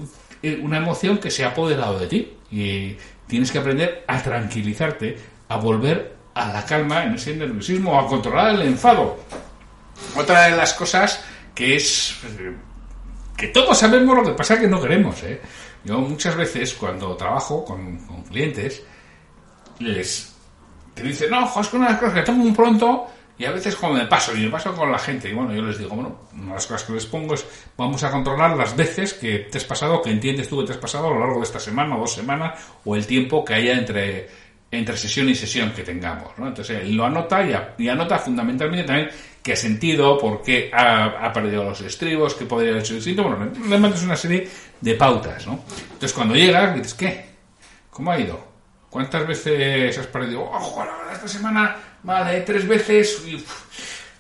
una 0.62 0.78
emoción 0.78 1.18
que 1.18 1.32
se 1.32 1.44
ha 1.44 1.50
apoderado 1.50 2.00
de 2.00 2.08
ti 2.08 2.34
y 2.52 2.96
tienes 3.28 3.52
que 3.52 3.60
aprender 3.60 4.04
a 4.08 4.22
tranquilizarte, 4.22 5.18
a 5.48 5.58
volver 5.58 6.19
a 6.40 6.54
la 6.54 6.66
calma 6.66 7.04
en 7.04 7.16
ese 7.16 7.36
nerviosismo, 7.36 8.00
a 8.00 8.08
controlar 8.08 8.56
el 8.56 8.62
enfado. 8.62 9.20
Otra 10.16 10.48
de 10.48 10.56
las 10.56 10.74
cosas 10.74 11.24
que 11.54 11.76
es 11.76 12.16
que 13.36 13.48
todos 13.48 13.78
sabemos 13.78 14.16
lo 14.16 14.24
que 14.24 14.32
pasa 14.32 14.60
que 14.60 14.68
no 14.68 14.82
queremos. 14.82 15.22
¿eh? 15.24 15.42
Yo 15.84 16.00
muchas 16.00 16.36
veces 16.36 16.74
cuando 16.74 17.16
trabajo 17.16 17.64
con, 17.64 17.98
clientes 18.30 18.84
les 19.80 20.36
te 20.94 21.04
dicen, 21.04 21.30
no, 21.30 21.46
es 21.60 21.68
que 21.68 21.78
una 21.78 21.88
de 21.88 21.92
las 21.94 22.02
cosas 22.02 22.16
que 22.16 22.22
tomo 22.24 22.44
muy 22.44 22.52
pronto 22.52 23.08
y 23.38 23.46
a 23.46 23.52
veces 23.52 23.78
cuando 23.78 24.00
me 24.00 24.06
paso, 24.06 24.36
y 24.36 24.42
me 24.42 24.50
paso 24.50 24.76
con 24.76 24.92
la 24.92 25.00
gente, 25.00 25.30
y 25.30 25.34
bueno, 25.34 25.54
yo 25.54 25.62
les 25.62 25.78
digo, 25.78 25.96
bueno, 25.96 26.20
una 26.34 26.48
de 26.48 26.54
las 26.56 26.68
cosas 26.68 26.84
que 26.84 26.92
les 26.92 27.06
pongo 27.06 27.36
es, 27.36 27.46
vamos 27.78 28.04
a 28.04 28.12
controlar 28.12 28.58
las 28.58 28.76
veces 28.76 29.14
que 29.14 29.40
te 29.50 29.58
has 29.58 29.64
pasado, 29.64 30.02
que 30.02 30.12
entiendes 30.12 30.50
tú 30.50 30.60
que 30.60 30.66
te 30.66 30.74
has 30.74 30.78
pasado 30.78 31.08
a 31.08 31.12
lo 31.12 31.20
largo 31.20 31.38
de 31.38 31.46
esta 31.46 31.60
semana 31.60 31.96
o 31.96 32.02
dos 32.02 32.14
semanas, 32.14 32.60
o 32.84 32.98
el 32.98 33.08
tiempo 33.08 33.46
que 33.46 33.54
haya 33.54 33.76
entre, 33.76 34.28
entre 34.72 34.96
sesión 34.96 35.30
y 35.30 35.36
sesión 35.36 35.72
que 35.72 35.84
tengamos, 35.84 36.38
¿no? 36.38 36.48
Entonces 36.48 36.82
él 36.82 36.96
lo 36.96 37.06
anota 37.06 37.44
y, 37.78 37.88
anota 37.88 38.20
fundamentalmente 38.20 38.86
también 38.86 39.10
qué 39.42 39.56
sentido, 39.56 40.18
por 40.18 40.42
qué 40.42 40.70
ha, 40.74 41.32
perdido 41.34 41.64
los 41.64 41.82
estribos, 41.82 42.36
qué 42.36 42.46
podría 42.46 42.72
haber 42.72 42.84
hecho 42.84 42.94
distinto. 42.94 43.24
Bueno, 43.24 43.52
le 43.68 43.78
mandas 43.80 44.04
una 44.04 44.16
serie 44.16 44.48
de 44.80 44.94
pautas, 44.94 45.48
¿no? 45.48 45.64
Entonces 45.82 46.14
cuando 46.14 46.36
llegas, 46.36 46.76
dices, 46.76 46.94
¿qué? 46.94 47.26
¿Cómo 47.90 48.12
ha 48.12 48.20
ido? 48.20 48.48
¿Cuántas 48.90 49.28
veces 49.28 49.98
has 49.98 50.08
perdido? 50.08 50.44
¡Ojo, 50.44 50.84
la 50.84 50.98
verdad, 50.98 51.14
esta 51.14 51.28
semana, 51.28 51.76
vale, 52.04 52.42
tres 52.42 52.68
veces. 52.68 53.24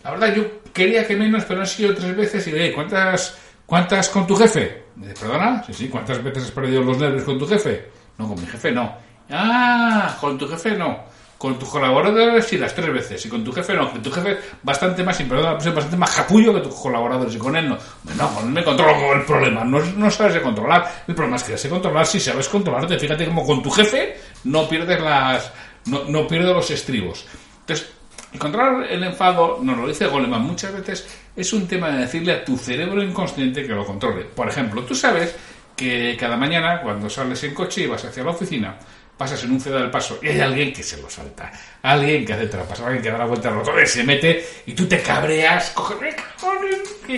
la 0.03 0.11
verdad, 0.11 0.35
yo 0.35 0.61
quería 0.73 1.05
que 1.05 1.15
menos, 1.15 1.43
pero 1.45 1.61
han 1.61 1.67
sido 1.67 1.93
tres 1.93 2.15
veces. 2.15 2.47
Y, 2.47 2.71
¿cuántas, 2.73 3.37
¿cuántas 3.65 4.09
con 4.09 4.25
tu 4.25 4.35
jefe? 4.35 4.83
¿Perdona? 5.19 5.63
Sí, 5.63 5.73
sí, 5.73 5.87
¿cuántas 5.89 6.23
veces 6.23 6.45
has 6.45 6.51
perdido 6.51 6.81
los 6.81 6.97
nervios 6.97 7.23
con 7.23 7.37
tu 7.37 7.47
jefe? 7.47 7.85
No, 8.17 8.27
con 8.27 8.39
mi 8.39 8.47
jefe 8.47 8.71
no. 8.71 9.08
Ah, 9.29 10.17
con 10.19 10.37
tu 10.37 10.47
jefe 10.47 10.71
no. 10.75 11.09
Con 11.37 11.57
tus 11.57 11.69
colaboradores 11.69 12.45
sí 12.45 12.57
las 12.57 12.75
tres 12.75 12.91
veces. 12.91 13.25
Y 13.25 13.29
con 13.29 13.43
tu 13.43 13.51
jefe 13.51 13.73
no. 13.73 13.91
Con 13.91 14.01
tu 14.01 14.11
jefe 14.11 14.37
bastante 14.61 15.03
más, 15.03 15.17
perdón, 15.21 15.57
bastante 15.57 15.95
más 15.95 16.13
capullo 16.13 16.53
que 16.53 16.61
tus 16.61 16.75
colaboradores. 16.75 17.35
Y 17.35 17.37
con 17.37 17.55
él 17.55 17.69
no. 17.69 17.77
No, 18.17 18.33
con 18.33 18.45
él 18.45 18.51
me 18.51 18.63
controlo 18.63 19.13
el 19.13 19.23
problema. 19.23 19.63
No, 19.63 19.79
no 19.79 20.11
sabes 20.11 20.33
de 20.33 20.41
controlar. 20.41 21.03
El 21.07 21.15
problema 21.15 21.37
es 21.37 21.43
que 21.43 21.57
sé 21.57 21.69
controlar 21.69 22.05
si 22.05 22.19
sabes 22.19 22.49
controlarte. 22.49 22.99
Fíjate 22.99 23.25
como 23.25 23.45
con 23.45 23.63
tu 23.63 23.71
jefe 23.71 24.17
no 24.43 24.67
pierdes 24.67 25.01
las, 25.01 25.51
no, 25.85 26.03
no 26.05 26.27
pierdes 26.27 26.53
los 26.53 26.71
estribos. 26.71 27.25
Entonces, 27.61 27.89
controlar 28.37 28.91
el 28.91 29.03
enfado, 29.03 29.59
nos 29.61 29.77
lo 29.77 29.87
dice 29.87 30.07
Goleman 30.07 30.41
muchas 30.41 30.73
veces, 30.73 31.07
es 31.35 31.53
un 31.53 31.67
tema 31.67 31.89
de 31.89 31.99
decirle 31.99 32.33
a 32.33 32.45
tu 32.45 32.57
cerebro 32.57 33.01
inconsciente 33.01 33.65
que 33.65 33.73
lo 33.73 33.85
controle. 33.85 34.25
Por 34.25 34.47
ejemplo, 34.47 34.83
tú 34.83 34.93
sabes 34.93 35.35
que 35.75 36.17
cada 36.19 36.35
mañana, 36.35 36.81
cuando 36.81 37.09
sales 37.09 37.43
en 37.43 37.53
coche 37.53 37.83
y 37.83 37.87
vas 37.87 38.03
hacia 38.03 38.23
la 38.23 38.31
oficina, 38.31 38.75
pasas 39.19 39.43
en 39.43 39.51
un 39.51 39.59
cedo 39.59 39.77
del 39.77 39.91
paso 39.91 40.17
y 40.21 40.29
hay 40.29 40.39
alguien 40.39 40.71
que 40.71 40.81
se 40.81 40.95
lo 41.01 41.09
salta, 41.09 41.51
alguien 41.83 42.25
que 42.25 42.31
hace 42.31 42.47
trampas, 42.47 42.79
alguien 42.79 43.03
que 43.03 43.11
da 43.11 43.17
la 43.17 43.25
vuelta 43.25 43.49
al 43.49 43.55
rotor, 43.55 43.85
se 43.85 44.05
mete 44.05 44.45
y 44.65 44.71
tú 44.71 44.87
te 44.87 45.01
cabreas, 45.01 45.71
cojones, 45.71 46.15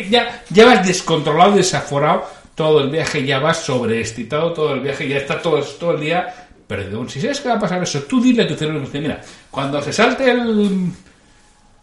ya, 0.10 0.44
ya 0.50 0.66
vas 0.66 0.86
descontrolado, 0.86 1.56
desaforado 1.56 2.28
todo 2.56 2.82
el 2.82 2.90
viaje, 2.90 3.24
ya 3.24 3.38
vas 3.38 3.58
sobreexcitado 3.58 4.52
todo 4.52 4.74
el 4.74 4.80
viaje, 4.80 5.08
ya 5.08 5.18
está 5.18 5.40
todo, 5.40 5.62
todo 5.62 5.92
el 5.92 6.02
día 6.02 6.50
perdido. 6.66 7.08
Si 7.08 7.22
sabes 7.22 7.40
que 7.40 7.50
va 7.50 7.56
a 7.56 7.60
pasar 7.60 7.84
eso, 7.84 8.02
tú 8.02 8.20
dile 8.20 8.44
a 8.44 8.48
tu 8.48 8.56
cerebro, 8.56 8.82
mira, 8.94 9.22
cuando 9.52 9.80
se 9.84 9.94
salte 9.94 10.32
el, 10.32 10.92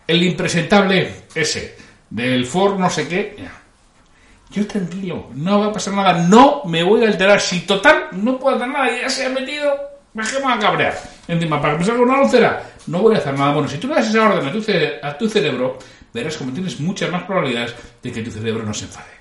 el 0.05 0.23
impresentable 0.25 1.13
ese 1.33 1.77
del 2.11 2.45
Ford 2.45 2.77
no 2.77 2.91
sé 2.91 3.07
qué, 3.07 3.37
yo 4.51 4.67
tranquilo, 4.67 5.29
no 5.35 5.61
va 5.61 5.67
a 5.67 5.73
pasar 5.73 5.95
nada, 5.95 6.15
no 6.27 6.63
me 6.65 6.83
voy 6.83 7.05
a 7.05 7.09
alterar. 7.09 7.41
Si 7.41 7.61
total 7.61 8.09
no 8.13 8.39
puedo 8.39 8.57
hacer 8.57 8.69
nada, 8.69 8.89
ya 9.01 9.09
se 9.09 9.27
ha 9.27 9.29
metido, 9.29 9.98
me 10.25 10.45
va 10.45 10.55
a 10.55 10.59
cabrear. 10.59 10.99
Encima, 11.27 11.61
para 11.61 11.75
que 11.75 11.81
me 11.81 11.85
salga 11.85 12.03
una 12.03 12.19
lucera, 12.19 12.63
no 12.87 13.01
voy 13.01 13.15
a 13.15 13.19
hacer 13.19 13.39
nada. 13.39 13.53
Bueno, 13.53 13.69
si 13.69 13.79
tú 13.79 13.89
le 13.89 13.95
das 13.95 14.09
esa 14.09 14.29
orden 14.29 14.47
a 14.47 15.19
tu, 15.19 15.29
cerebro, 15.29 15.79
verás 16.13 16.37
como 16.37 16.53
tienes 16.53 16.81
muchas 16.81 17.11
más 17.11 17.23
probabilidades 17.25 17.75
de 18.03 18.13
que 18.13 18.23
tu 18.23 18.31
cerebro 18.31 18.65
no 18.65 18.75
se 18.75 18.87
enfade. 18.87 19.19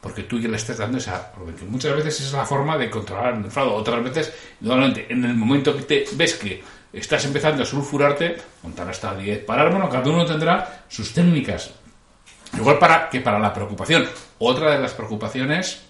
Porque 0.00 0.22
tú 0.22 0.38
ya 0.38 0.48
le 0.48 0.56
estás 0.56 0.78
dando 0.78 0.98
esa. 0.98 1.32
Porque 1.32 1.64
muchas 1.64 1.96
veces 1.96 2.20
es 2.20 2.32
la 2.32 2.44
forma 2.44 2.78
de 2.78 2.90
controlar 2.90 3.34
el 3.34 3.44
enfado. 3.44 3.74
Otras 3.74 4.04
veces, 4.04 4.32
normalmente, 4.60 5.06
en 5.08 5.24
el 5.24 5.34
momento 5.34 5.76
que 5.76 5.82
te 5.82 6.04
ves 6.12 6.34
que 6.34 6.62
estás 6.92 7.24
empezando 7.24 7.62
a 7.62 7.66
sulfurarte, 7.66 8.36
contar 8.62 8.88
hasta 8.88 9.14
10, 9.14 9.44
parar, 9.44 9.70
bueno, 9.70 9.88
cada 9.88 10.08
uno 10.08 10.24
tendrá 10.24 10.84
sus 10.88 11.12
técnicas. 11.12 11.72
Igual 12.56 12.78
para 12.78 13.08
que 13.10 13.20
para 13.20 13.38
la 13.38 13.52
preocupación. 13.52 14.06
Otra 14.38 14.72
de 14.72 14.78
las 14.78 14.94
preocupaciones 14.94 15.82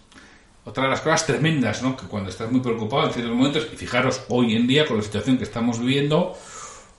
otra 0.67 0.85
de 0.85 0.91
las 0.91 1.01
cosas 1.01 1.27
tremendas, 1.27 1.83
¿no? 1.83 1.97
Que 1.97 2.07
cuando 2.07 2.29
estás 2.29 2.51
muy 2.51 2.61
preocupado 2.61 3.07
en 3.07 3.13
ciertos 3.13 3.35
momentos, 3.35 3.69
y 3.73 3.77
fijaros, 3.77 4.23
hoy 4.29 4.57
en 4.57 4.67
día 4.67 4.85
con 4.85 4.97
la 4.97 5.03
situación 5.03 5.39
que 5.39 5.45
estamos 5.45 5.79
viviendo, 5.79 6.37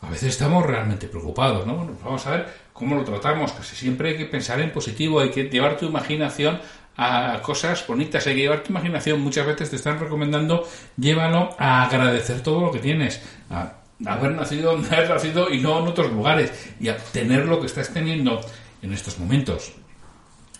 a 0.01 0.09
veces 0.09 0.29
estamos 0.29 0.65
realmente 0.65 1.07
preocupados, 1.07 1.67
¿no? 1.67 1.75
Bueno, 1.75 1.91
pues 1.91 2.03
vamos 2.05 2.27
a 2.27 2.31
ver 2.31 2.47
cómo 2.71 2.95
lo 2.95 3.03
tratamos. 3.03 3.51
Casi 3.51 3.75
siempre 3.75 4.11
hay 4.11 4.17
que 4.17 4.25
pensar 4.25 4.61
en 4.61 4.71
positivo, 4.71 5.19
hay 5.19 5.31
que 5.31 5.43
llevar 5.43 5.77
tu 5.77 5.85
imaginación 5.85 6.61
a 6.95 7.41
cosas 7.43 7.85
bonitas, 7.85 8.25
hay 8.25 8.35
que 8.35 8.41
llevar 8.41 8.63
tu 8.63 8.71
imaginación. 8.71 9.19
Muchas 9.19 9.45
veces 9.45 9.69
te 9.69 9.75
están 9.75 9.99
recomendando, 9.99 10.65
llévalo 10.95 11.49
a 11.59 11.83
agradecer 11.83 12.41
todo 12.41 12.61
lo 12.61 12.71
que 12.71 12.79
tienes, 12.79 13.21
a 13.49 13.73
haber 14.05 14.31
nacido 14.31 14.71
donde 14.71 14.95
has 14.95 15.09
nacido 15.09 15.51
y 15.51 15.59
no 15.59 15.79
en 15.79 15.87
otros 15.87 16.09
lugares, 16.13 16.53
y 16.79 16.87
a 16.87 16.97
tener 16.97 17.45
lo 17.45 17.59
que 17.59 17.65
estás 17.65 17.93
teniendo 17.93 18.39
en 18.81 18.93
estos 18.93 19.19
momentos. 19.19 19.73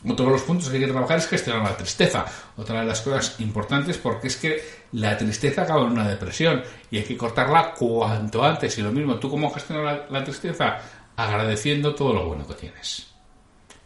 Otro 0.06 0.26
de 0.26 0.32
los 0.32 0.44
puntos 0.44 0.70
que 0.70 0.76
hay 0.76 0.82
que 0.82 0.92
trabajar 0.92 1.18
es 1.18 1.28
gestionar 1.28 1.64
la 1.64 1.76
tristeza. 1.76 2.26
Otra 2.56 2.82
de 2.82 2.86
las 2.86 3.02
cosas 3.02 3.40
importantes 3.40 3.98
porque 3.98 4.28
es 4.28 4.38
que 4.38 4.62
la 4.94 5.18
tristeza 5.18 5.64
acaba 5.64 5.86
en 5.86 5.92
una 5.92 6.08
depresión 6.08 6.62
y 6.92 6.98
hay 6.98 7.04
que 7.04 7.18
cortarla 7.18 7.74
cuanto 7.74 8.44
antes. 8.44 8.78
Y 8.78 8.82
lo 8.82 8.92
mismo, 8.92 9.16
¿tú 9.16 9.30
cómo 9.30 9.52
gestionas 9.52 10.02
la, 10.10 10.24
tristeza? 10.24 10.78
Agradeciendo 11.16 11.96
todo 11.96 12.14
lo 12.14 12.26
bueno 12.26 12.48
que 12.48 12.54
tienes. 12.54 13.08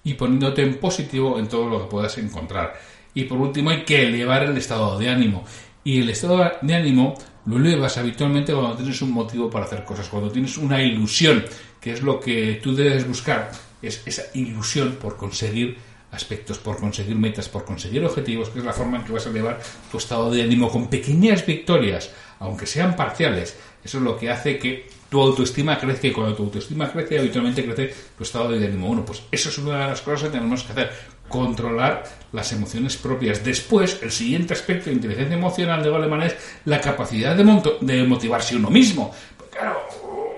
Y 0.04 0.16
poniéndote 0.16 0.64
en 0.64 0.80
positivo 0.80 1.40
en 1.40 1.48
todo 1.48 1.70
lo 1.70 1.84
que 1.84 1.90
puedas 1.90 2.18
encontrar. 2.18 2.74
Y 3.14 3.24
por 3.24 3.38
último 3.40 3.70
hay 3.70 3.84
que 3.84 4.08
elevar 4.08 4.44
el 4.44 4.58
estado 4.58 5.00
de 5.00 5.10
ánimo. 5.10 5.46
Y 5.84 6.02
el 6.02 6.10
estado 6.10 6.52
de 6.62 6.76
ánimo 6.76 7.16
lo 7.46 7.58
elevas 7.58 7.98
habitualmente 7.98 8.54
cuando 8.54 8.76
tienes 8.76 9.02
un 9.02 9.12
motivo 9.12 9.50
para 9.50 9.66
hacer 9.66 9.84
cosas, 9.84 10.08
cuando 10.10 10.32
tienes 10.32 10.58
una 10.58 10.82
ilusión, 10.82 11.44
que 11.80 11.94
es 11.94 12.04
lo 12.04 12.20
que 12.20 12.60
tú 12.62 12.76
debes 12.76 13.08
buscar, 13.08 13.52
es 13.82 14.04
esa 14.06 14.24
ilusión 14.36 14.98
por 15.02 15.18
conseguir 15.18 15.78
aspectos, 16.12 16.58
por 16.58 16.78
conseguir 16.78 17.16
metas, 17.16 17.50
por 17.50 17.66
conseguir 17.66 18.04
objetivos, 18.06 18.50
que 18.50 18.60
es 18.60 18.66
la 18.66 18.74
forma 18.74 18.98
en 18.98 19.04
que 19.04 19.14
vas 19.14 19.26
a 19.26 19.30
elevar 19.30 19.60
tu 19.90 19.98
estado 19.98 20.30
de 20.32 20.44
ánimo 20.44 20.70
con 20.70 20.88
pequeñas 20.88 21.46
victorias, 21.46 22.12
aunque 22.40 22.66
sean 22.66 22.96
parciales. 22.96 23.58
Eso 23.84 23.98
es 23.98 24.04
lo 24.04 24.18
que 24.18 24.30
hace 24.30 24.60
que 24.60 24.88
tu 25.10 25.20
autoestima 25.20 25.78
crezca 25.78 26.08
y 26.08 26.12
cuando 26.12 26.36
tu 26.36 26.44
autoestima 26.44 26.92
crece, 26.92 27.20
habitualmente 27.20 27.66
crece 27.66 27.94
tu 28.18 28.24
estado 28.24 28.50
de 28.50 28.66
ánimo. 28.66 28.88
Bueno, 28.88 29.06
pues 29.06 29.24
eso 29.32 29.50
es 29.50 29.58
una 29.58 29.80
de 29.80 29.88
las 29.88 30.02
cosas 30.02 30.24
que 30.24 30.38
tenemos 30.38 30.64
que 30.64 30.72
hacer, 30.72 30.92
controlar 31.28 32.04
las 32.32 32.52
emociones 32.54 32.96
propias. 32.98 33.44
Después, 33.44 34.00
el 34.02 34.12
siguiente 34.12 34.54
aspecto 34.54 34.90
de 34.90 34.96
inteligencia 34.96 35.36
emocional 35.36 35.84
de 35.84 35.90
Goleman 35.90 36.24
es 36.24 36.36
la 36.66 36.80
capacidad 36.80 37.36
de, 37.36 37.44
de 37.82 38.04
motivarse 38.04 38.56
uno 38.56 38.70
mismo. 38.70 39.14
Claro, 39.52 39.82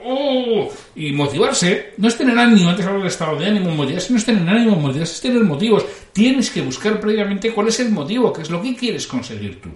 ¡oh! 0.06 0.70
y 0.96 1.12
motivarse 1.12 1.94
no 1.98 2.08
es 2.08 2.18
tener 2.18 2.38
ánimo, 2.38 2.70
antes 2.70 2.86
hablaba 2.86 3.04
del 3.04 3.12
estado 3.12 3.38
de 3.38 3.46
ánimo, 3.46 3.72
motivarse 3.72 4.12
no 4.12 4.20
es 4.20 4.26
tener 4.26 4.48
ánimo, 4.48 4.76
motivarse 4.76 5.14
es 5.14 5.22
tener 5.22 5.44
motivos. 5.44 5.86
Tienes 6.12 6.50
que 6.50 6.62
buscar 6.62 7.00
previamente 7.00 7.52
cuál 7.52 7.70
es 7.70 7.80
el 7.80 7.92
motivo, 7.92 8.32
qué 8.32 8.42
es 8.42 8.50
lo 8.50 8.62
que 8.62 8.76
quieres 8.76 9.08
conseguir 9.08 9.62
tú. 9.62 9.70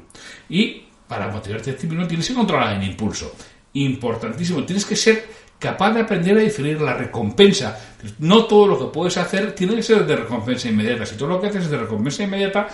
Y 0.49 0.83
para 1.07 1.29
motivarte 1.29 1.71
a 1.71 1.75
ti 1.75 1.87
mismo 1.87 2.05
tienes 2.05 2.27
que 2.27 2.33
controlar 2.33 2.75
el 2.75 2.87
impulso. 2.87 3.33
Importantísimo, 3.73 4.63
tienes 4.63 4.85
que 4.85 4.95
ser 4.95 5.25
capaz 5.59 5.91
de 5.93 6.01
aprender 6.01 6.37
a 6.37 6.41
diferir 6.41 6.81
la 6.81 6.93
recompensa. 6.93 7.77
No 8.19 8.45
todo 8.45 8.67
lo 8.67 8.79
que 8.79 8.85
puedes 8.85 9.17
hacer 9.17 9.53
tiene 9.53 9.75
que 9.75 9.83
ser 9.83 10.05
de 10.05 10.15
recompensa 10.15 10.69
inmediata. 10.69 11.05
Si 11.05 11.15
todo 11.15 11.29
lo 11.29 11.41
que 11.41 11.47
haces 11.47 11.65
es 11.65 11.71
de 11.71 11.77
recompensa 11.77 12.23
inmediata, 12.23 12.67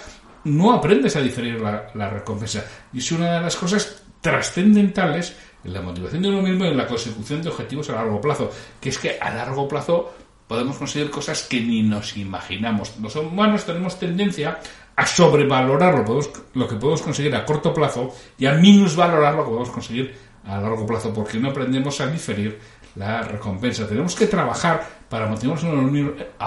no 0.45 0.74
aprendes 0.74 1.15
a 1.15 1.22
diferir 1.22 1.60
la, 1.62 2.10
recompensa. 2.10 2.65
Y 2.91 3.00
es 3.00 3.12
una 3.12 3.36
de 3.36 3.41
las 3.41 3.55
cosas 3.55 4.03
trascendentales 4.22 5.36
en 5.63 5.74
la 5.74 5.82
motivación 5.82 6.22
de 6.22 6.29
uno 6.29 6.41
mismo 6.41 6.65
y 6.65 6.70
en 6.70 6.77
la 6.77 6.88
consecución 6.88 7.41
de 7.41 7.50
objetivos 7.50 7.89
a 7.89 7.96
largo 7.96 8.20
plazo, 8.20 8.51
que 8.79 8.89
es 8.89 8.98
que 8.98 9.17
a 9.20 9.34
largo 9.34 9.67
plazo 9.67 10.13
podemos 10.48 10.77
conseguir 10.77 11.10
cosas 11.10 11.43
que 11.43 11.62
ni 11.62 11.82
nos 11.84 12.17
imaginamos. 12.17 12.93
Los 13.00 13.15
humanos 13.15 13.65
tenemos 13.65 13.98
tendencia 13.98 14.60
a 14.96 15.05
sobrevalorar 15.05 16.08
lo, 16.08 16.20
lo 16.53 16.67
que 16.67 16.75
podemos 16.75 17.01
conseguir 17.01 17.36
a 17.36 17.46
corto 17.46 17.74
plazo 17.74 18.13
y 18.38 18.46
a 18.46 18.53
minusvalorar 18.53 19.36
lo 19.36 19.43
que 19.43 19.50
podemos 19.50 19.72
conseguir 19.72 20.15
a 20.46 20.60
largo 20.60 20.86
plazo, 20.86 21.13
porque 21.13 21.39
no 21.39 21.50
aprendemos 21.50 22.00
a 22.01 22.08
diferir 22.08 22.60
la 22.96 23.22
recompensa. 23.24 23.88
Tenemos 23.88 24.15
que 24.15 24.27
trabajar 24.27 24.88
para 25.10 25.27
motivarnos 25.27 25.63
a 25.63 25.67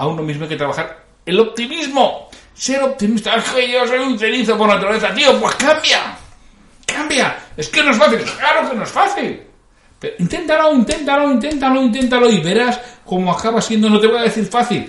uno 0.07 0.23
mismo, 0.23 0.43
hay 0.43 0.49
que 0.49 0.55
trabajar 0.55 1.05
el 1.25 1.39
optimismo. 1.39 2.29
Ser 2.53 2.81
optimista. 2.81 3.35
Es 3.35 3.51
que 3.51 3.71
yo 3.71 3.85
soy 3.85 3.99
un 3.99 4.17
cenizo 4.17 4.57
por 4.57 4.67
naturaleza, 4.67 5.13
tío, 5.13 5.39
pues 5.39 5.55
cambia. 5.55 6.16
Cambia. 6.87 7.37
Es 7.55 7.69
que 7.69 7.83
no 7.83 7.91
es 7.91 7.97
fácil. 7.97 8.19
Claro 8.39 8.69
que 8.69 8.75
no 8.75 8.83
es 8.83 8.89
fácil. 8.89 9.41
Pero 9.99 10.15
inténtalo, 10.19 10.73
inténtalo, 10.73 11.31
inténtalo, 11.31 11.81
inténtalo 11.81 12.29
y 12.29 12.39
verás 12.39 12.79
cómo 13.03 13.31
acaba 13.31 13.61
siendo, 13.61 13.89
no 13.89 13.99
te 13.99 14.07
voy 14.07 14.17
a 14.19 14.23
decir 14.23 14.45
fácil, 14.45 14.87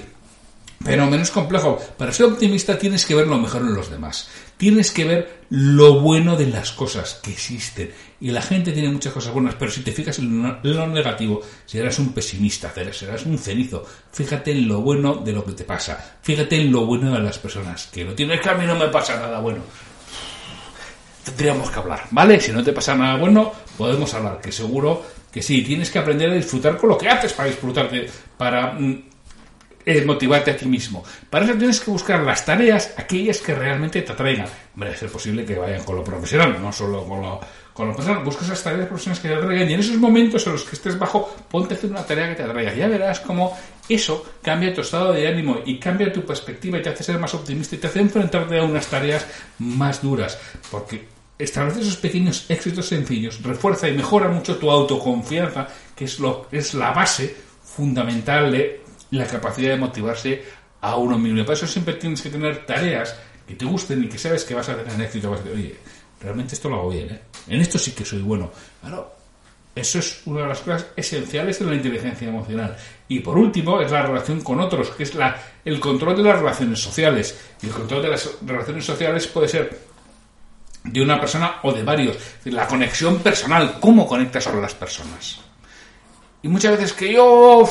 pero 0.84 1.06
menos 1.06 1.30
complejo. 1.30 1.80
Para 1.96 2.12
ser 2.12 2.26
optimista 2.26 2.78
tienes 2.78 3.06
que 3.06 3.14
ver 3.14 3.26
lo 3.26 3.38
mejor 3.38 3.62
en 3.62 3.74
los 3.74 3.90
demás. 3.90 4.28
Tienes 4.58 4.90
que 4.92 5.04
ver 5.04 5.44
lo 5.50 6.00
bueno 6.00 6.36
de 6.36 6.46
las 6.48 6.72
cosas 6.72 7.20
que 7.22 7.30
existen. 7.30 7.90
Y 8.20 8.32
la 8.32 8.42
gente 8.42 8.72
tiene 8.72 8.90
muchas 8.90 9.12
cosas 9.12 9.32
buenas, 9.32 9.54
pero 9.54 9.70
si 9.70 9.80
te 9.80 9.92
fijas 9.92 10.18
en 10.18 10.58
lo 10.62 10.86
negativo, 10.88 11.40
serás 11.64 11.98
un 11.98 12.12
pesimista, 12.12 12.72
serás 12.92 13.24
un 13.24 13.38
cenizo. 13.38 13.86
Fíjate 14.12 14.50
en 14.50 14.68
lo 14.68 14.82
bueno 14.82 15.16
de 15.16 15.32
lo 15.32 15.44
que 15.44 15.52
te 15.52 15.64
pasa. 15.64 16.18
Fíjate 16.22 16.60
en 16.60 16.70
lo 16.70 16.84
bueno 16.84 17.12
de 17.12 17.20
las 17.20 17.38
personas 17.38 17.86
que 17.86 18.04
lo 18.04 18.14
tienen. 18.14 18.40
que 18.40 18.48
a 18.48 18.54
mí 18.54 18.66
no 18.66 18.76
me 18.76 18.88
pasa 18.88 19.18
nada 19.18 19.40
bueno. 19.40 19.62
Tendríamos 21.28 21.70
que 21.70 21.78
hablar, 21.78 22.04
¿vale? 22.11 22.40
Si 22.40 22.52
no 22.52 22.62
te 22.62 22.73
pasa 22.73 22.94
nada 22.94 23.16
bueno, 23.16 23.52
podemos 23.76 24.12
hablar, 24.14 24.40
que 24.40 24.50
seguro 24.50 25.02
que 25.30 25.42
sí. 25.42 25.62
Tienes 25.62 25.90
que 25.90 25.99
aprender 25.99 26.30
a 26.30 26.35
disfrutar 26.35 26.76
con 26.76 26.88
lo 26.88 26.99
que 26.99 27.08
haces 27.08 27.32
para 27.32 27.49
disfrutarte, 27.49 28.08
para 28.37 28.73
mm, 28.73 29.02
eh, 29.85 30.04
motivarte 30.04 30.50
a 30.50 30.56
ti 30.56 30.66
mismo. 30.66 31.04
Para 31.30 31.44
eso 31.44 31.54
tienes 31.54 31.80
que 31.80 31.90
buscar 31.90 32.20
las 32.20 32.44
tareas, 32.44 32.94
aquellas 32.97 33.38
que 33.38 33.54
realmente 33.54 34.02
te 34.02 34.12
atraigan. 34.12 34.47
Hombre, 34.75 34.92
es 34.92 35.11
posible 35.11 35.44
que 35.44 35.56
vayan 35.56 35.85
con 35.85 35.97
lo 35.97 36.04
profesional, 36.04 36.61
no 36.61 36.73
solo 36.73 37.04
con 37.04 37.23
lo, 37.23 37.40
con 37.73 37.88
lo 37.88 37.97
personal. 37.97 38.25
Busca 38.25 38.44
esas 38.44 38.62
tareas 38.62 38.87
profesionales 38.87 39.23
que 39.23 39.28
te 39.28 39.35
atraigan 39.35 39.70
y 39.70 39.75
en 39.75 39.80
esos 39.80 39.97
momentos 39.97 40.47
en 40.47 40.52
los 40.52 40.64
que 40.64 40.76
estés 40.76 40.99
bajo, 40.99 41.35
ponte 41.50 41.75
a 41.75 41.76
hacer 41.76 41.90
una 41.90 42.04
tarea 42.04 42.28
que 42.28 42.37
te 42.37 42.42
atraiga. 42.42 42.75
Ya 42.75 42.88
verás 42.88 43.20
cómo 43.20 43.56
eso 43.88 44.25
cambia 44.42 44.75
tu 44.75 44.80
estado 44.80 45.12
de 45.12 45.28
ánimo 45.28 45.61
y 45.64 45.78
cambia 45.78 46.12
tu 46.12 46.23
perspectiva 46.23 46.78
y 46.78 46.82
te 46.82 46.90
hace 46.90 47.04
ser 47.04 47.18
más 47.18 47.32
optimista 47.35 47.76
y 47.76 47.78
te 47.78 47.87
hace 47.87 48.00
enfrentarte 48.00 48.58
a 48.58 48.64
unas 48.64 48.87
tareas 48.87 49.26
más 49.58 50.02
duras. 50.02 50.38
Porque 50.70 51.17
establecer 51.38 51.83
esos 51.83 51.97
pequeños 51.97 52.47
éxitos 52.49 52.88
sencillos 52.88 53.42
refuerza 53.42 53.88
y 53.88 53.97
mejora 53.97 54.28
mucho 54.28 54.57
tu 54.57 54.71
autoconfianza, 54.71 55.68
que 55.95 56.04
es, 56.04 56.18
lo, 56.18 56.49
es 56.50 56.75
la 56.75 56.92
base 56.92 57.35
fundamental 57.62 58.50
de 58.50 58.83
la 59.12 59.26
capacidad 59.26 59.71
de 59.71 59.76
motivarse 59.76 60.42
a 60.80 60.97
uno 60.97 61.18
mismo. 61.18 61.42
Para 61.42 61.54
eso 61.54 61.66
siempre 61.66 61.95
tienes 61.95 62.21
que 62.23 62.30
tener 62.30 62.66
tareas 62.66 63.16
que 63.47 63.54
te 63.54 63.64
gusten 63.64 64.04
y 64.04 64.09
que 64.09 64.18
sabes 64.18 64.45
que 64.45 64.54
vas 64.54 64.68
a 64.68 64.76
tener 64.76 65.00
éxito. 65.07 65.30
Vas 65.30 65.40
a 65.40 65.45
decir, 65.45 65.59
oye, 65.59 65.76
realmente 66.21 66.54
esto 66.54 66.68
lo 66.68 66.76
hago 66.76 66.90
bien, 66.90 67.11
¿eh? 67.11 67.21
En 67.49 67.61
esto 67.61 67.79
sí 67.79 67.92
que 67.92 68.05
soy 68.05 68.20
bueno. 68.20 68.51
Claro, 68.81 69.14
eso 69.74 70.01
es 70.01 70.22
una 70.27 70.42
de 70.42 70.48
las 70.48 70.61
cosas 70.61 70.87
esenciales 70.96 71.59
de 71.59 71.66
la 71.66 71.74
inteligencia 71.74 72.29
emocional. 72.29 72.77
Y 73.07 73.20
por 73.20 73.38
último, 73.38 73.81
es 73.81 73.90
la 73.90 74.03
relación 74.03 74.40
con 74.40 74.61
otros, 74.61 74.90
que 74.90 75.05
es 75.05 75.14
la, 75.14 75.40
el 75.64 75.79
control 75.81 76.16
de 76.16 76.24
las 76.24 76.38
relaciones 76.38 76.81
sociales. 76.81 77.38
Y 77.62 77.66
el 77.66 77.72
control 77.72 78.03
de 78.03 78.09
las 78.09 78.29
relaciones 78.44 78.85
sociales 78.85 79.27
puede 79.29 79.48
ser 79.48 79.79
de 80.92 81.03
una 81.03 81.20
persona 81.20 81.57
o 81.62 81.72
de 81.72 81.83
varios. 81.83 82.16
La 82.44 82.66
conexión 82.66 83.18
personal, 83.18 83.79
cómo 83.81 84.07
conectas 84.07 84.46
con 84.46 84.61
las 84.61 84.74
personas. 84.74 85.40
Y 86.42 86.48
muchas 86.48 86.72
veces 86.72 86.92
que 86.92 87.12
yo 87.12 87.68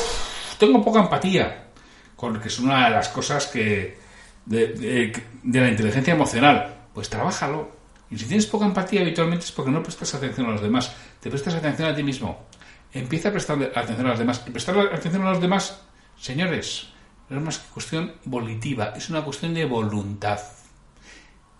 tengo 0.58 0.84
poca 0.84 1.00
empatía, 1.00 1.68
con 2.16 2.40
que 2.40 2.48
es 2.48 2.58
una 2.58 2.86
de 2.86 2.90
las 2.90 3.08
cosas 3.08 3.46
que 3.46 3.98
de, 4.44 5.12
la 5.44 5.68
inteligencia 5.68 6.14
emocional. 6.14 6.74
Pues 6.92 7.08
trabájalo. 7.08 7.76
Y 8.10 8.18
si 8.18 8.26
tienes 8.26 8.46
poca 8.46 8.66
empatía 8.66 9.02
habitualmente 9.02 9.44
es 9.44 9.52
porque 9.52 9.70
no 9.70 9.82
prestas 9.82 10.14
atención 10.14 10.46
a 10.46 10.52
los 10.52 10.62
demás. 10.62 10.92
Te 11.20 11.30
prestas 11.30 11.54
atención 11.54 11.88
a 11.88 11.94
ti 11.94 12.02
mismo. 12.02 12.46
Empieza 12.92 13.28
a 13.28 13.32
prestar 13.32 13.62
atención 13.74 14.06
a 14.06 14.10
los 14.10 14.18
demás. 14.18 14.42
Y 14.46 14.50
prestar 14.50 14.78
atención 14.78 15.26
a 15.26 15.30
los 15.30 15.40
demás, 15.40 15.80
señores, 16.16 16.88
no 17.28 17.38
es 17.38 17.44
más 17.44 17.58
que 17.58 17.72
cuestión 17.72 18.14
volitiva, 18.24 18.94
es 18.96 19.10
una 19.10 19.22
cuestión 19.22 19.52
de 19.54 19.66
voluntad. 19.66 20.40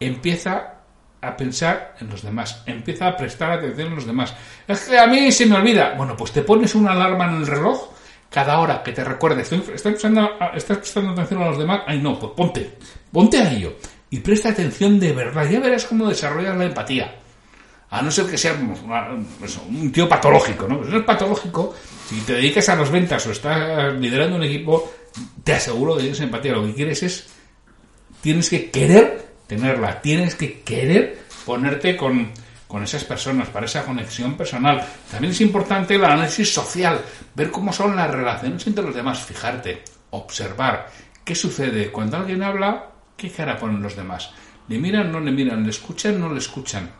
Empieza 0.00 0.77
a 1.20 1.36
pensar 1.36 1.96
en 2.00 2.10
los 2.10 2.22
demás, 2.22 2.62
empieza 2.66 3.08
a 3.08 3.16
prestar 3.16 3.52
atención 3.52 3.92
a 3.92 3.94
los 3.96 4.06
demás. 4.06 4.34
Es 4.66 4.80
que 4.82 4.98
a 4.98 5.06
mí 5.06 5.32
se 5.32 5.46
me 5.46 5.56
olvida. 5.56 5.94
Bueno, 5.96 6.16
pues 6.16 6.32
te 6.32 6.42
pones 6.42 6.74
una 6.74 6.92
alarma 6.92 7.26
en 7.26 7.36
el 7.36 7.46
reloj 7.46 7.90
cada 8.30 8.58
hora 8.60 8.82
que 8.82 8.92
te 8.92 9.04
recuerde, 9.04 9.42
estoy, 9.42 9.60
prestando, 9.60 10.30
estás 10.54 10.78
prestando 10.78 11.12
atención 11.12 11.42
a 11.42 11.46
los 11.46 11.58
demás, 11.58 11.82
ay 11.86 11.98
no, 12.00 12.18
pues 12.18 12.32
ponte, 12.36 12.76
ponte 13.10 13.38
a 13.38 13.50
ello 13.50 13.76
y 14.10 14.20
presta 14.20 14.50
atención 14.50 15.00
de 15.00 15.12
verdad, 15.12 15.48
ya 15.48 15.60
verás 15.60 15.86
cómo 15.86 16.08
desarrollas 16.08 16.56
la 16.56 16.64
empatía. 16.64 17.14
A 17.90 18.02
no 18.02 18.10
ser 18.10 18.26
que 18.26 18.36
sea 18.36 18.52
un 18.52 19.92
tío 19.92 20.06
patológico, 20.06 20.68
¿no? 20.68 20.84
si 20.84 20.90
no 20.90 20.98
es 20.98 21.04
patológico, 21.04 21.74
si 22.06 22.20
te 22.20 22.34
dedicas 22.34 22.68
a 22.68 22.76
las 22.76 22.90
ventas 22.90 23.26
o 23.26 23.32
estás 23.32 23.94
liderando 23.94 24.36
un 24.36 24.42
equipo, 24.42 24.92
te 25.42 25.54
aseguro 25.54 25.94
que 25.94 26.02
tienes 26.02 26.20
empatía. 26.20 26.52
Lo 26.52 26.66
que 26.66 26.74
quieres 26.74 27.02
es, 27.02 27.28
tienes 28.20 28.50
que 28.50 28.70
querer 28.70 29.27
tenerla, 29.48 30.00
tienes 30.00 30.36
que 30.36 30.60
querer 30.60 31.18
ponerte 31.44 31.96
con, 31.96 32.30
con 32.68 32.82
esas 32.84 33.02
personas, 33.02 33.48
para 33.48 33.66
esa 33.66 33.84
conexión 33.84 34.36
personal. 34.36 34.86
También 35.10 35.32
es 35.32 35.40
importante 35.40 35.96
el 35.96 36.04
análisis 36.04 36.52
social, 36.52 37.00
ver 37.34 37.50
cómo 37.50 37.72
son 37.72 37.96
las 37.96 38.10
relaciones 38.10 38.64
entre 38.66 38.84
los 38.84 38.94
demás, 38.94 39.24
fijarte, 39.24 39.82
observar 40.10 40.88
qué 41.24 41.34
sucede 41.34 41.90
cuando 41.90 42.18
alguien 42.18 42.42
habla, 42.42 42.90
qué 43.16 43.30
cara 43.30 43.58
ponen 43.58 43.82
los 43.82 43.96
demás. 43.96 44.30
¿Le 44.68 44.78
miran, 44.78 45.10
no 45.10 45.18
le 45.18 45.32
miran? 45.32 45.64
¿Le 45.64 45.70
escuchan, 45.70 46.20
no 46.20 46.30
le 46.30 46.38
escuchan? 46.38 46.90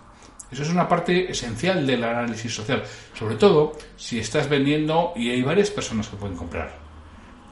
Eso 0.50 0.62
es 0.62 0.70
una 0.70 0.88
parte 0.88 1.30
esencial 1.30 1.86
del 1.86 2.02
análisis 2.02 2.54
social, 2.54 2.82
sobre 3.12 3.36
todo 3.36 3.76
si 3.96 4.18
estás 4.18 4.48
vendiendo 4.48 5.12
y 5.14 5.28
hay 5.28 5.42
varias 5.42 5.70
personas 5.70 6.08
que 6.08 6.16
pueden 6.16 6.36
comprar. 6.36 6.74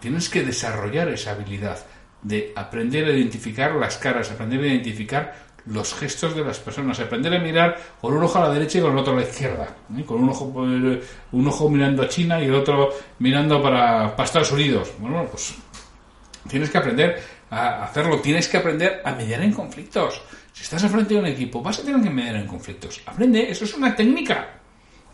Tienes 0.00 0.30
que 0.30 0.42
desarrollar 0.42 1.09
esa 1.09 1.32
habilidad 1.32 1.78
de 2.27 2.53
aprender 2.57 3.07
a 3.07 3.12
identificar 3.12 3.77
las 3.77 3.99
caras, 3.99 4.31
aprender 4.33 4.61
a 4.61 4.67
identificar 4.67 5.47
los 5.67 5.95
gestos 5.95 6.35
de 6.35 6.45
las 6.45 6.59
personas, 6.59 6.99
aprender 6.99 7.35
a 7.35 7.39
mirar 7.39 7.77
con 8.01 8.15
un 8.15 8.23
ojo 8.23 8.39
a 8.39 8.49
la 8.49 8.55
derecha 8.55 8.79
y 8.79 8.81
con 8.83 8.93
el 8.93 8.99
otro 8.99 9.12
a 9.12 9.17
la 9.17 9.23
izquierda, 9.23 9.77
¿eh? 9.97 10.05
con 10.05 10.23
un 10.23 10.31
ojo, 10.31 10.45
un 10.45 11.47
ojo 11.47 11.69
mirando 11.69 12.03
a 12.03 12.09
China 12.09 12.41
y 12.41 12.47
el 12.47 12.55
otro 12.55 12.91
mirando 13.21 13.62
para, 13.62 14.15
para 14.15 14.25
Estados 14.25 14.51
Unidos. 14.53 14.93
Bueno, 14.99 15.25
pues 15.31 15.55
tienes 16.49 16.71
que 16.71 16.79
aprender 16.79 17.23
a 17.51 17.85
hacerlo, 17.85 18.21
tienes 18.21 18.49
que 18.49 18.57
aprender 18.57 19.03
a 19.05 19.12
mediar 19.12 19.43
en 19.43 19.53
conflictos. 19.53 20.21
Si 20.53 20.62
estás 20.62 20.83
al 20.83 20.91
frente 20.91 21.15
de 21.15 21.21
un 21.21 21.27
equipo, 21.27 21.62
vas 21.62 21.79
a 21.79 21.83
tener 21.83 22.03
que 22.03 22.11
mediar 22.11 22.37
en 22.37 22.47
conflictos. 22.47 23.01
Aprende, 23.07 23.51
eso 23.51 23.65
es 23.65 23.75
una 23.75 23.95
técnica. 23.95 24.49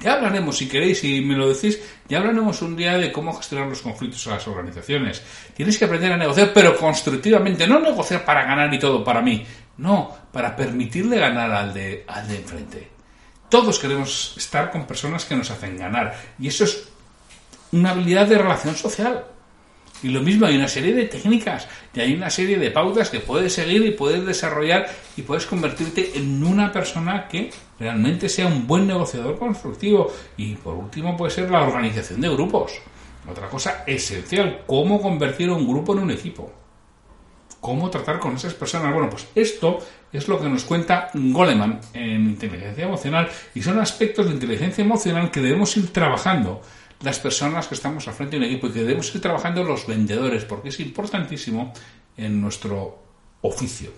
Ya 0.00 0.14
hablaremos, 0.14 0.56
si 0.56 0.68
queréis, 0.68 0.98
si 0.98 1.20
me 1.20 1.36
lo 1.36 1.48
decís, 1.48 1.80
ya 2.08 2.18
hablaremos 2.18 2.60
un 2.62 2.74
día 2.76 2.98
de 2.98 3.12
cómo 3.12 3.32
gestionar 3.34 3.68
los 3.68 3.82
conflictos 3.82 4.26
a 4.26 4.30
las 4.30 4.48
organizaciones. 4.48 5.22
Tienes 5.54 5.78
que 5.78 5.84
aprender 5.84 6.12
a 6.12 6.16
negociar, 6.16 6.52
pero 6.52 6.76
constructivamente, 6.76 7.66
no 7.66 7.78
negociar 7.78 8.24
para 8.24 8.44
ganar 8.44 8.72
y 8.74 8.78
todo 8.78 9.04
para 9.04 9.22
mí, 9.22 9.46
no, 9.78 10.14
para 10.32 10.56
permitirle 10.56 11.18
ganar 11.18 11.52
al 11.52 11.72
de, 11.72 12.04
al 12.08 12.26
de 12.26 12.36
enfrente. 12.36 12.88
Todos 13.48 13.78
queremos 13.78 14.34
estar 14.36 14.70
con 14.70 14.86
personas 14.86 15.24
que 15.24 15.36
nos 15.36 15.50
hacen 15.50 15.76
ganar. 15.76 16.16
Y 16.38 16.48
eso 16.48 16.64
es 16.64 16.88
una 17.70 17.90
habilidad 17.90 18.26
de 18.26 18.38
relación 18.38 18.74
social. 18.74 19.24
Y 20.02 20.08
lo 20.08 20.20
mismo, 20.20 20.46
hay 20.46 20.56
una 20.56 20.68
serie 20.68 20.94
de 20.94 21.04
técnicas 21.04 21.68
y 21.94 22.00
hay 22.00 22.14
una 22.14 22.30
serie 22.30 22.58
de 22.58 22.70
pautas 22.70 23.10
que 23.10 23.20
puedes 23.20 23.52
seguir 23.52 23.84
y 23.84 23.92
puedes 23.92 24.26
desarrollar 24.26 24.88
y 25.16 25.22
puedes 25.22 25.46
convertirte 25.46 26.18
en 26.18 26.42
una 26.44 26.72
persona 26.72 27.28
que 27.28 27.50
realmente 27.78 28.28
sea 28.28 28.46
un 28.46 28.66
buen 28.66 28.86
negociador 28.86 29.38
constructivo. 29.38 30.12
Y 30.36 30.56
por 30.56 30.74
último 30.74 31.16
puede 31.16 31.30
ser 31.30 31.50
la 31.50 31.62
organización 31.62 32.20
de 32.20 32.28
grupos. 32.30 32.72
Otra 33.30 33.48
cosa 33.48 33.84
esencial, 33.86 34.62
cómo 34.66 35.00
convertir 35.00 35.50
un 35.50 35.66
grupo 35.68 35.92
en 35.92 36.00
un 36.00 36.10
equipo 36.10 36.52
cómo 37.62 37.88
tratar 37.88 38.18
con 38.18 38.34
esas 38.34 38.52
personas. 38.52 38.92
Bueno, 38.92 39.08
pues 39.08 39.28
esto 39.36 39.78
es 40.12 40.28
lo 40.28 40.38
que 40.38 40.48
nos 40.48 40.64
cuenta 40.64 41.10
Goleman 41.14 41.80
en 41.94 42.26
inteligencia 42.26 42.84
emocional 42.84 43.28
y 43.54 43.62
son 43.62 43.78
aspectos 43.78 44.26
de 44.26 44.32
inteligencia 44.32 44.84
emocional 44.84 45.30
que 45.30 45.40
debemos 45.40 45.74
ir 45.76 45.90
trabajando. 45.92 46.60
Las 47.02 47.18
personas 47.18 47.66
que 47.66 47.74
estamos 47.74 48.06
al 48.08 48.14
frente 48.14 48.38
de 48.38 48.44
un 48.44 48.50
equipo 48.50 48.66
y 48.68 48.72
que 48.72 48.80
debemos 48.80 49.14
ir 49.14 49.20
trabajando 49.20 49.64
los 49.64 49.86
vendedores, 49.86 50.44
porque 50.44 50.68
es 50.70 50.80
importantísimo 50.80 51.72
en 52.16 52.40
nuestro 52.40 52.98
oficio. 53.42 53.90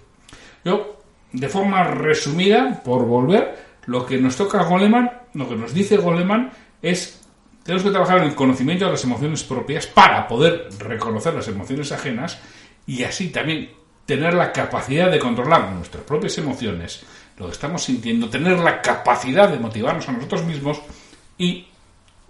Yo, 0.65 1.03
de 1.33 1.49
forma 1.49 1.85
resumida, 1.85 2.83
por 2.83 3.05
volver, 3.05 3.75
lo 3.87 4.07
que 4.07 4.19
nos 4.19 4.37
toca 4.37 4.65
Goleman, 4.65 5.11
lo 5.35 5.49
que 5.49 5.57
nos 5.57 5.75
dice 5.75 5.97
Goleman 5.97 6.51
es 6.81 7.21
tenemos 7.65 7.83
que 7.83 7.91
trabajar 7.91 8.19
en 8.19 8.25
el 8.25 8.35
conocimiento 8.35 8.85
de 8.85 8.91
las 8.91 9.05
emociones 9.05 9.43
propias 9.43 9.87
para 9.87 10.29
poder 10.29 10.69
reconocer 10.79 11.35
las 11.35 11.49
emociones 11.49 11.93
ajenas 11.93 12.39
y 12.87 13.05
así 13.05 13.31
también 13.31 13.71
tener 14.05 14.35
la 14.35 14.53
capacidad 14.53 15.11
de 15.11 15.19
controlar 15.19 15.73
nuestras 15.73 16.05
propias 16.05 16.37
emociones, 16.37 17.03
lo 17.39 17.47
que 17.47 17.53
estamos 17.53 17.83
sintiendo, 17.83 18.29
tener 18.29 18.59
la 18.59 18.83
capacidad 18.83 19.49
de 19.49 19.59
motivarnos 19.59 20.07
a 20.09 20.13
nosotros 20.13 20.45
mismos 20.45 20.83
y 21.39 21.67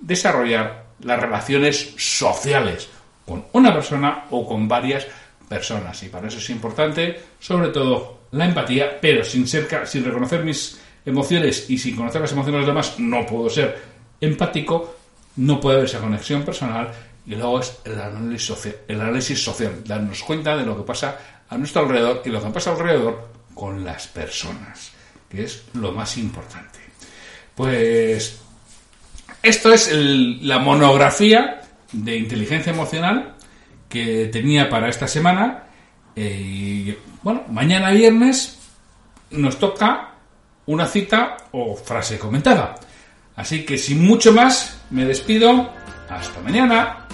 desarrollar 0.06 0.84
las 1.00 1.20
relaciones 1.20 1.94
sociales 1.96 2.88
con 3.26 3.44
una 3.52 3.72
persona 3.72 4.24
o 4.30 4.46
con 4.46 4.68
varias 4.68 5.06
personas. 5.48 6.02
Y 6.02 6.08
para 6.08 6.28
eso 6.28 6.38
es 6.38 6.50
importante, 6.50 7.20
sobre 7.38 7.68
todo, 7.68 8.20
la 8.32 8.46
empatía, 8.46 8.98
pero 9.00 9.24
sin, 9.24 9.46
ser, 9.46 9.68
sin 9.86 10.04
reconocer 10.04 10.44
mis 10.44 10.80
emociones 11.04 11.68
y 11.70 11.78
sin 11.78 11.96
conocer 11.96 12.20
las 12.20 12.32
emociones 12.32 12.60
de 12.60 12.66
los 12.66 12.74
demás, 12.74 12.98
no 12.98 13.26
puedo 13.26 13.48
ser 13.48 13.78
empático, 14.20 14.96
no 15.36 15.60
puede 15.60 15.76
haber 15.76 15.88
esa 15.88 16.00
conexión 16.00 16.42
personal 16.42 16.90
y 17.26 17.34
luego 17.34 17.60
es 17.60 17.78
el 17.84 18.00
análisis, 18.00 18.46
social, 18.46 18.76
el 18.88 19.00
análisis 19.00 19.42
social, 19.42 19.82
darnos 19.84 20.22
cuenta 20.22 20.56
de 20.56 20.64
lo 20.64 20.76
que 20.76 20.82
pasa 20.82 21.18
a 21.48 21.56
nuestro 21.56 21.82
alrededor 21.82 22.22
y 22.24 22.28
lo 22.28 22.42
que 22.42 22.50
pasa 22.50 22.72
alrededor 22.72 23.28
con 23.54 23.84
las 23.84 24.06
personas, 24.08 24.92
que 25.28 25.44
es 25.44 25.64
lo 25.74 25.92
más 25.92 26.16
importante. 26.18 26.80
Pues 27.54 28.43
esto 29.44 29.72
es 29.72 29.92
la 29.92 30.59
monografía 30.59 31.61
de 31.92 32.16
inteligencia 32.16 32.72
emocional 32.72 33.35
que 33.88 34.26
tenía 34.33 34.68
para 34.68 34.88
esta 34.88 35.07
semana. 35.07 35.64
Eh, 36.16 36.98
bueno, 37.22 37.42
mañana 37.50 37.90
viernes 37.90 38.59
nos 39.30 39.59
toca 39.59 40.14
una 40.66 40.87
cita 40.87 41.37
o 41.52 41.76
frase 41.76 42.18
comentada. 42.18 42.74
Así 43.37 43.64
que 43.64 43.78
sin 43.78 44.04
mucho 44.04 44.33
más, 44.33 44.80
me 44.90 45.04
despido. 45.04 45.70
Hasta 46.09 46.40
mañana. 46.40 47.07